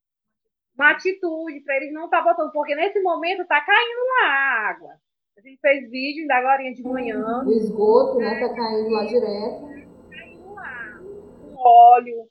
uma, 0.76 0.90
atitude, 0.90 1.60
para 1.60 1.76
eles 1.76 1.92
não 1.92 2.06
estar 2.06 2.22
tá 2.22 2.24
botando, 2.24 2.52
porque 2.52 2.74
nesse 2.74 3.00
momento 3.00 3.42
está 3.42 3.60
caindo 3.60 4.00
lá 4.00 4.28
a 4.28 4.70
água. 4.70 4.94
A 5.36 5.40
gente 5.40 5.60
fez 5.60 5.90
vídeo 5.90 6.22
ainda 6.22 6.34
agora 6.34 6.62
de 6.62 6.82
manhã. 6.82 7.42
O 7.44 7.52
esgoto, 7.52 8.18
né, 8.18 8.40
tá 8.40 8.54
caindo 8.54 8.90
lá 8.90 9.04
direto. 9.06 9.62
Tá 9.62 10.18
caindo 10.18 10.54
lá. 10.54 10.98
Com 10.98 11.54
óleo, 11.56 12.28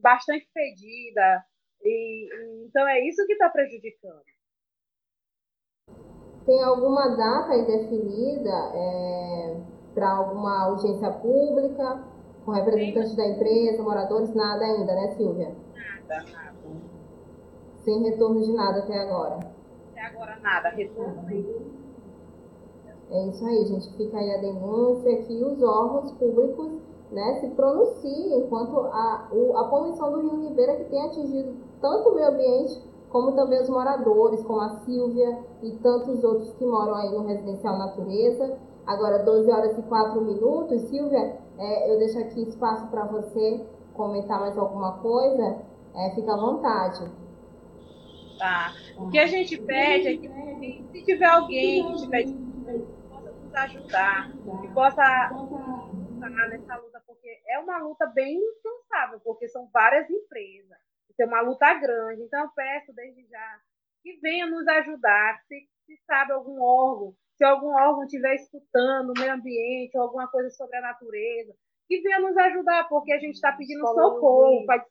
bastante 0.00 0.48
fedida, 0.52 1.44
e, 1.82 2.28
então 2.66 2.86
é 2.88 3.00
isso 3.06 3.26
que 3.26 3.34
está 3.34 3.48
prejudicando. 3.50 4.22
Tem 6.46 6.62
alguma 6.62 7.08
data 7.08 7.52
aí 7.52 7.66
definida 7.66 8.50
é, 8.74 9.56
para 9.94 10.10
alguma 10.10 10.64
audiência 10.64 11.10
pública, 11.10 12.02
com 12.44 12.52
representantes 12.52 13.14
da 13.14 13.28
empresa, 13.28 13.82
moradores? 13.82 14.34
Nada 14.34 14.64
ainda, 14.64 14.94
né, 14.94 15.10
Silvia? 15.16 15.54
Nada, 15.74 16.24
nada. 16.32 16.50
Sem 17.84 18.02
retorno 18.02 18.40
de 18.40 18.52
nada 18.52 18.80
até 18.80 18.98
agora. 18.98 19.38
Até 19.92 20.00
agora 20.06 20.38
nada, 20.42 20.70
retorno 20.70 21.24
É 23.10 23.26
isso 23.26 23.44
aí, 23.44 23.66
gente. 23.66 23.92
Fica 23.96 24.18
aí 24.18 24.34
a 24.34 24.38
denúncia 24.38 25.22
que 25.22 25.44
os 25.44 25.62
órgãos 25.62 26.12
públicos 26.12 26.80
né, 27.10 27.40
se 27.40 27.48
pronunciem 27.48 28.38
enquanto 28.38 28.78
a, 28.78 29.28
o, 29.32 29.56
a 29.56 29.64
poluição 29.64 30.12
do 30.12 30.20
Rio 30.20 30.48
Ribeira 30.48 30.76
que 30.76 30.84
tem 30.84 31.02
atingido 31.02 31.56
tanto 31.80 32.10
o 32.10 32.14
meio 32.14 32.28
ambiente 32.28 32.80
como 33.10 33.32
também 33.32 33.60
os 33.60 33.68
moradores, 33.68 34.42
como 34.44 34.60
a 34.60 34.70
Silvia 34.80 35.38
e 35.62 35.72
tantos 35.78 36.22
outros 36.22 36.52
que 36.54 36.64
moram 36.64 36.94
aí 36.94 37.10
no 37.10 37.26
Residencial 37.26 37.76
Natureza. 37.76 38.56
Agora, 38.86 39.18
12 39.18 39.50
horas 39.50 39.76
e 39.76 39.82
4 39.82 40.20
minutos. 40.20 40.80
Silvia, 40.82 41.36
é, 41.58 41.92
eu 41.92 41.98
deixo 41.98 42.18
aqui 42.20 42.42
espaço 42.42 42.86
para 42.86 43.04
você 43.06 43.66
comentar 43.94 44.40
mais 44.40 44.56
alguma 44.56 44.98
coisa. 44.98 45.60
É, 45.94 46.14
fica 46.14 46.32
à 46.32 46.36
vontade. 46.36 47.04
Tá. 48.38 48.72
O 48.96 49.10
que 49.10 49.18
a 49.18 49.26
gente 49.26 49.58
pede 49.58 50.08
é 50.08 50.16
que, 50.16 50.84
se 50.92 51.04
tiver 51.04 51.26
alguém 51.26 51.92
que 51.92 52.02
tiver 52.02 52.22
que 52.22 52.32
possa 52.32 53.32
nos 53.32 53.54
ajudar, 53.54 54.32
que 54.60 54.68
possa 54.68 55.30
nessa 56.48 56.76
luta, 56.76 57.02
porque 57.06 57.40
é 57.48 57.58
uma 57.58 57.78
luta 57.78 58.06
bem 58.06 58.38
incansável, 58.38 59.20
porque 59.24 59.48
são 59.48 59.68
várias 59.72 60.08
empresas 60.08 60.79
ser 61.20 61.26
uma 61.26 61.42
luta 61.42 61.74
grande. 61.74 62.22
Então, 62.22 62.44
eu 62.44 62.50
peço 62.54 62.92
desde 62.94 63.26
já 63.28 63.60
que 64.02 64.18
venha 64.22 64.46
nos 64.46 64.66
ajudar, 64.66 65.38
se, 65.46 65.68
se 65.84 65.96
sabe 66.06 66.32
algum 66.32 66.62
órgão, 66.62 67.14
se 67.36 67.44
algum 67.44 67.68
órgão 67.68 68.04
estiver 68.04 68.34
escutando 68.34 69.10
o 69.10 69.20
meio 69.20 69.34
ambiente 69.34 69.96
ou 69.96 70.04
alguma 70.04 70.26
coisa 70.28 70.48
sobre 70.50 70.78
a 70.78 70.80
natureza, 70.80 71.54
que 71.86 72.00
venha 72.00 72.20
nos 72.20 72.36
ajudar, 72.36 72.88
porque 72.88 73.12
a 73.12 73.18
gente 73.18 73.34
está 73.34 73.52
pedindo 73.52 73.86
socorro, 73.86 74.64
pra, 74.64 74.82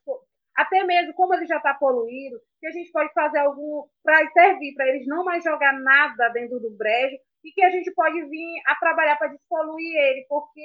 até 0.55 0.83
mesmo 0.83 1.13
como 1.13 1.33
ele 1.33 1.47
já 1.47 1.57
está 1.57 1.73
poluído, 1.73 2.39
que 2.59 2.67
a 2.67 2.71
gente 2.71 2.91
pode 2.91 3.11
fazer 3.13 3.39
algum 3.39 3.87
para 4.03 4.29
servir, 4.31 4.75
para 4.75 4.87
eles 4.87 5.07
não 5.07 5.23
mais 5.23 5.43
jogar 5.43 5.73
nada 5.79 6.29
dentro 6.29 6.59
do 6.59 6.69
brejo, 6.69 7.17
e 7.43 7.51
que 7.51 7.63
a 7.63 7.71
gente 7.71 7.91
pode 7.93 8.21
vir 8.25 8.61
a 8.67 8.75
trabalhar 8.75 9.15
para 9.17 9.29
despoluir 9.29 9.95
ele, 9.95 10.25
porque 10.27 10.61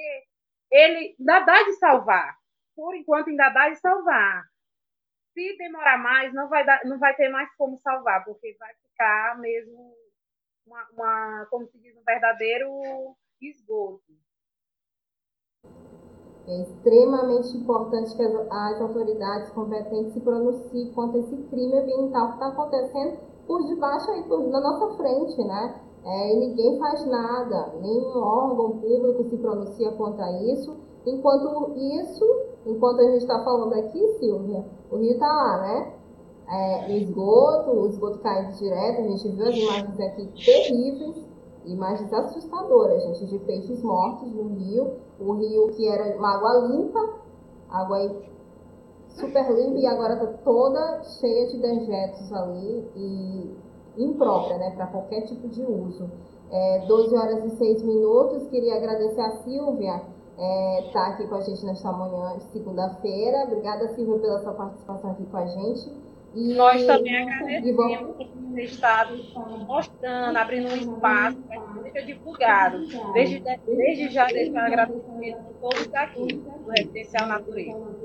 ele 0.71 1.15
ainda 1.19 1.39
dá 1.39 1.63
de 1.63 1.73
salvar. 1.73 2.35
Por 2.75 2.93
enquanto, 2.95 3.29
ainda 3.29 3.49
dá 3.49 3.69
de 3.69 3.77
salvar. 3.77 4.43
Se 5.35 5.57
demorar 5.57 5.97
mais, 6.01 6.33
não 6.33 6.47
vai, 6.47 6.65
dar, 6.65 6.79
não 6.85 6.97
vai 6.97 7.13
ter 7.15 7.27
mais 7.27 7.53
como 7.57 7.77
salvar, 7.79 8.23
porque 8.23 8.55
vai 8.57 8.73
ficar 8.73 9.37
mesmo 9.37 9.93
uma, 10.65 10.87
uma 10.93 11.45
como 11.51 11.67
se 11.67 11.77
diz, 11.77 11.95
um 11.95 12.03
verdadeiro 12.03 12.69
esgoto. 13.41 14.01
É 16.47 16.61
extremamente 16.61 17.57
importante 17.57 18.15
que 18.15 18.23
as, 18.23 18.33
as 18.33 18.81
autoridades 18.81 19.49
competentes 19.49 20.13
se 20.13 20.21
pronunciem 20.21 20.93
contra 20.93 21.19
esse 21.19 21.35
crime 21.49 21.79
ambiental 21.79 22.27
que 22.27 22.33
está 22.35 22.47
acontecendo 22.47 23.19
por 23.45 23.65
debaixo 23.65 24.09
aí, 24.11 24.23
por, 24.23 24.47
na 24.47 24.61
nossa 24.61 24.95
frente, 24.95 25.43
né? 25.43 25.81
É, 26.05 26.33
e 26.33 26.39
ninguém 26.39 26.79
faz 26.79 27.05
nada, 27.07 27.73
nenhum 27.81 28.17
órgão 28.19 28.79
público 28.79 29.23
se 29.27 29.37
pronuncia 29.37 29.91
contra 29.93 30.31
isso. 30.43 30.77
Enquanto 31.05 31.73
isso, 31.77 32.25
enquanto 32.65 32.99
a 33.01 33.03
gente 33.03 33.21
está 33.21 33.43
falando 33.43 33.73
aqui, 33.73 34.07
Silvia, 34.19 34.65
o 34.89 34.97
rio 34.97 35.11
está 35.11 35.27
lá, 35.27 35.61
né? 35.61 35.93
É, 36.47 36.97
esgoto, 36.97 37.71
o 37.71 37.87
esgoto 37.87 38.19
caindo 38.19 38.53
direto, 38.53 39.01
a 39.01 39.03
gente 39.03 39.29
viu 39.29 39.47
as 39.47 39.55
imagens 39.55 39.99
aqui 39.99 40.27
terríveis, 40.45 41.27
imagens 41.65 42.13
assustadoras, 42.13 43.03
gente, 43.03 43.25
de 43.25 43.39
peixes 43.39 43.81
mortos 43.81 44.31
no 44.31 44.55
rio, 44.55 44.93
o 45.19 45.33
rio 45.33 45.69
que 45.69 45.87
era 45.87 46.17
uma 46.17 46.35
água 46.35 46.67
limpa, 46.67 47.13
água 47.69 48.15
super 49.07 49.51
limpa 49.51 49.79
e 49.79 49.87
agora 49.87 50.13
está 50.13 50.27
toda 50.43 51.03
cheia 51.03 51.47
de 51.47 51.57
dejetos 51.57 52.31
ali 52.31 52.87
e 52.95 53.55
imprópria, 53.97 54.57
né, 54.57 54.71
para 54.71 54.87
qualquer 54.87 55.21
tipo 55.21 55.47
de 55.47 55.63
uso. 55.63 56.09
É, 56.51 56.85
12 56.85 57.15
horas 57.15 57.43
e 57.43 57.57
6 57.57 57.81
minutos, 57.81 58.47
queria 58.49 58.75
agradecer 58.75 59.21
a 59.21 59.31
Silvia 59.37 60.14
é, 60.37 60.89
tá 60.91 61.07
aqui 61.07 61.27
com 61.27 61.35
a 61.35 61.41
gente 61.41 61.65
nesta 61.65 61.91
manhã 61.91 62.37
de 62.37 62.43
segunda-feira. 62.45 63.43
Obrigada, 63.45 63.87
Silvia, 63.89 64.19
pela 64.19 64.39
sua 64.39 64.53
participação 64.53 65.11
aqui 65.11 65.25
com 65.25 65.37
a 65.37 65.45
gente. 65.45 65.89
E, 66.33 66.53
Nós 66.55 66.85
também 66.85 67.17
agradecemos 67.21 68.17
ter 68.53 68.63
estado 68.63 69.17
mostrando, 69.65 70.37
abrindo 70.37 70.69
um 70.69 70.75
espaço 70.75 71.37
para 71.43 71.61
que 71.61 71.91
seja 71.91 72.05
divulgado. 72.05 72.79
Desde, 73.13 73.39
desde 73.65 74.09
já, 74.09 74.25
deixo 74.25 74.51
um 74.51 74.59
agradecimento 74.59 75.39
a 75.39 75.53
todos 75.61 75.93
aqui 75.93 76.27
do 76.33 76.69
Residencial 76.71 77.27
Natureza. 77.27 77.95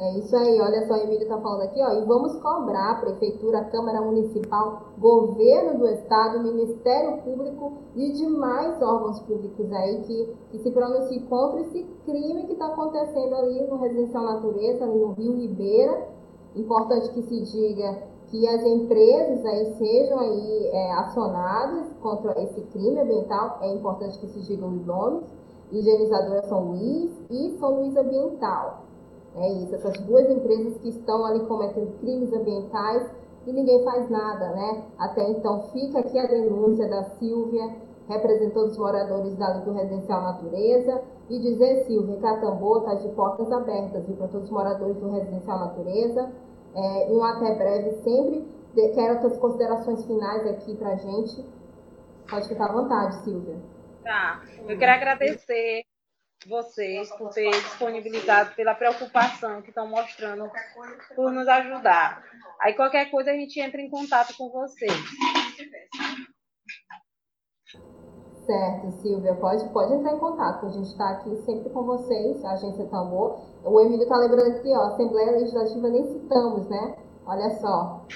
É 0.00 0.18
isso 0.18 0.34
aí, 0.34 0.58
olha 0.58 0.86
só, 0.86 0.94
o 0.94 0.96
Emílio 0.96 1.24
está 1.24 1.38
falando 1.38 1.60
aqui, 1.60 1.78
ó, 1.82 1.92
e 1.92 2.06
vamos 2.06 2.34
cobrar 2.36 2.92
a 2.92 2.94
Prefeitura, 3.00 3.64
Câmara 3.64 4.00
Municipal, 4.00 4.94
Governo 4.96 5.78
do 5.78 5.86
Estado, 5.88 6.42
Ministério 6.42 7.18
Público 7.18 7.74
e 7.94 8.10
demais 8.12 8.80
órgãos 8.80 9.20
públicos 9.20 9.70
aí 9.70 10.00
que, 10.04 10.34
que 10.52 10.58
se 10.60 10.70
pronunciem 10.70 11.26
contra 11.26 11.60
esse 11.60 11.82
crime 12.06 12.46
que 12.46 12.54
está 12.54 12.68
acontecendo 12.68 13.34
ali 13.34 13.60
no 13.68 13.76
Residencial 13.76 14.24
Natureza, 14.24 14.86
no 14.86 15.12
Rio 15.12 15.36
Ribeira. 15.36 16.08
Importante 16.56 17.10
que 17.10 17.20
se 17.20 17.42
diga 17.42 18.02
que 18.28 18.48
as 18.48 18.64
empresas 18.64 19.44
aí 19.44 19.74
sejam 19.74 20.18
aí 20.18 20.66
é, 20.72 20.92
acionadas 20.94 21.92
contra 22.00 22.40
esse 22.42 22.62
crime 22.72 23.00
ambiental, 23.00 23.58
é 23.60 23.70
importante 23.74 24.18
que 24.18 24.28
se 24.28 24.40
digam 24.40 24.70
os 24.70 24.86
nomes, 24.86 25.24
Higienizadora 25.70 26.42
São 26.44 26.70
Luís 26.70 27.12
e 27.28 27.50
São 27.58 27.80
Luís 27.80 27.94
Ambiental. 27.94 28.89
É 29.36 29.48
isso, 29.62 29.74
essas 29.74 29.96
duas 29.98 30.28
empresas 30.28 30.76
que 30.78 30.88
estão 30.88 31.24
ali 31.24 31.40
cometendo 31.46 31.98
crimes 32.00 32.32
ambientais 32.32 33.10
e 33.46 33.52
ninguém 33.52 33.82
faz 33.84 34.10
nada, 34.10 34.48
né? 34.50 34.84
Até 34.98 35.28
então 35.30 35.62
fica 35.72 36.00
aqui 36.00 36.18
a 36.18 36.26
denúncia 36.26 36.88
da 36.88 37.04
Silvia, 37.04 37.76
representando 38.08 38.66
os 38.66 38.76
moradores 38.76 39.36
da 39.36 39.52
do 39.60 39.72
Residencial 39.72 40.22
Natureza, 40.22 41.02
e 41.28 41.38
dizer, 41.38 41.84
Silvia, 41.84 42.16
Tambor 42.40 42.78
está 42.78 42.94
de 42.94 43.08
portas 43.10 43.50
abertas 43.52 44.04
para 44.04 44.26
todos 44.26 44.46
os 44.46 44.50
moradores 44.50 44.96
do 44.96 45.10
Residencial 45.10 45.60
Natureza. 45.60 46.32
É, 46.74 47.12
e 47.12 47.16
um 47.16 47.24
até 47.24 47.54
breve 47.54 47.92
sempre. 48.02 48.44
Quero 48.74 49.14
outras 49.14 49.36
considerações 49.38 50.04
finais 50.04 50.46
aqui 50.46 50.74
para 50.76 50.90
a 50.90 50.96
gente. 50.96 51.44
Pode 52.28 52.48
ficar 52.48 52.66
à 52.66 52.72
vontade, 52.72 53.16
Silvia. 53.24 53.56
Tá. 54.04 54.42
Eu 54.68 54.78
quero 54.78 54.92
agradecer 54.92 55.84
vocês 56.48 57.10
por 57.16 57.30
ter 57.30 57.50
disponibilizado, 57.50 58.54
pela 58.54 58.74
preocupação 58.74 59.60
que 59.62 59.68
estão 59.68 59.86
mostrando 59.88 60.50
por 61.14 61.30
nos 61.30 61.46
ajudar. 61.46 62.24
Aí 62.60 62.74
qualquer 62.74 63.10
coisa 63.10 63.30
a 63.30 63.34
gente 63.34 63.60
entra 63.60 63.80
em 63.80 63.90
contato 63.90 64.34
com 64.36 64.48
vocês. 64.50 64.92
Certo, 68.46 68.90
Silvia, 69.00 69.34
pode, 69.34 69.68
pode 69.68 69.94
entrar 69.94 70.12
em 70.12 70.18
contato, 70.18 70.66
a 70.66 70.70
gente 70.70 70.88
está 70.88 71.10
aqui 71.10 71.36
sempre 71.44 71.70
com 71.70 71.84
vocês, 71.84 72.44
a 72.44 72.52
agência 72.52 72.84
Tambor. 72.86 73.38
O 73.62 73.80
Emílio 73.80 74.02
está 74.02 74.16
lembrando 74.16 74.56
aqui, 74.56 74.68
ó, 74.74 74.88
Assembleia 74.88 75.32
Legislativa 75.32 75.88
nem 75.88 76.04
citamos, 76.04 76.68
né? 76.68 76.96
Olha 77.26 77.50
só, 77.60 78.06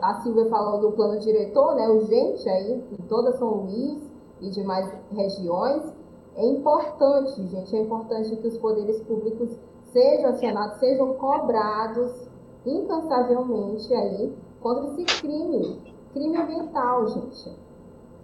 a 0.00 0.14
Silvia 0.22 0.48
falou 0.48 0.80
do 0.80 0.92
plano 0.92 1.20
diretor, 1.20 1.74
né, 1.74 1.86
urgente 1.88 2.48
aí, 2.48 2.72
em 2.72 3.02
toda 3.06 3.36
São 3.36 3.48
Luís 3.48 4.10
e 4.40 4.50
demais 4.50 4.90
regiões. 5.12 5.89
É 6.36 6.46
importante, 6.46 7.46
gente, 7.48 7.76
é 7.76 7.80
importante 7.80 8.36
que 8.36 8.46
os 8.46 8.56
poderes 8.58 9.00
públicos 9.02 9.50
sejam 9.92 10.30
acionados, 10.30 10.78
sejam 10.78 11.14
cobrados 11.14 12.28
incansavelmente 12.64 13.92
aí 13.94 14.36
contra 14.60 14.86
esse 14.86 15.20
crime, 15.20 15.80
crime 16.12 16.36
ambiental, 16.36 17.06
gente. 17.08 17.56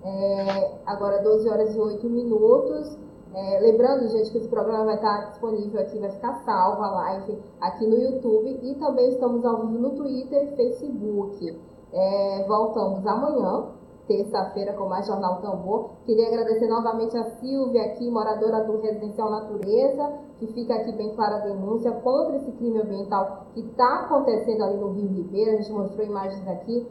É, 0.05 0.79
agora 0.87 1.23
12 1.23 1.49
horas 1.49 1.75
e 1.75 1.79
8 1.79 2.09
minutos. 2.09 2.97
É, 3.35 3.61
lembrando, 3.61 4.09
gente, 4.09 4.31
que 4.31 4.39
esse 4.39 4.49
programa 4.49 4.85
vai 4.85 4.95
estar 4.95 5.31
disponível 5.31 5.81
aqui, 5.81 5.99
vai 5.99 6.11
ficar 6.11 6.35
salvo 6.45 6.83
a 6.83 6.91
live 6.91 7.39
aqui 7.61 7.87
no 7.87 7.99
YouTube 7.99 8.61
e 8.63 8.75
também 8.77 9.11
estamos 9.11 9.45
ao 9.45 9.67
vivo 9.67 9.79
no 9.79 9.91
Twitter 9.91 10.45
e 10.45 10.57
Facebook. 10.57 11.61
É, 11.93 12.45
voltamos 12.47 13.07
amanhã 13.07 13.76
terça-feira 14.07 14.73
com 14.73 14.89
mais 14.89 15.07
Jornal 15.07 15.41
Tambor. 15.41 15.91
Queria 16.05 16.29
agradecer 16.29 16.67
novamente 16.69 17.17
a 17.17 17.25
Silvia 17.25 17.83
aqui, 17.87 18.11
moradora 18.11 18.65
do 18.65 18.81
Residencial 18.81 19.31
Natureza, 19.31 20.13
que 20.39 20.47
fica 20.49 20.75
aqui 20.75 20.93
bem 20.93 21.15
clara 21.15 21.37
a 21.37 21.41
denúncia 21.41 21.91
contra 21.93 22.37
esse 22.37 22.51
crime 22.53 22.81
ambiental 22.81 23.47
que 23.55 23.61
está 23.61 24.01
acontecendo 24.01 24.63
ali 24.65 24.77
no 24.77 24.93
Rio 24.93 25.09
Ribeira. 25.09 25.53
A 25.53 25.57
gente 25.57 25.73
mostrou 25.73 26.07
imagens 26.07 26.47
aqui, 26.49 26.87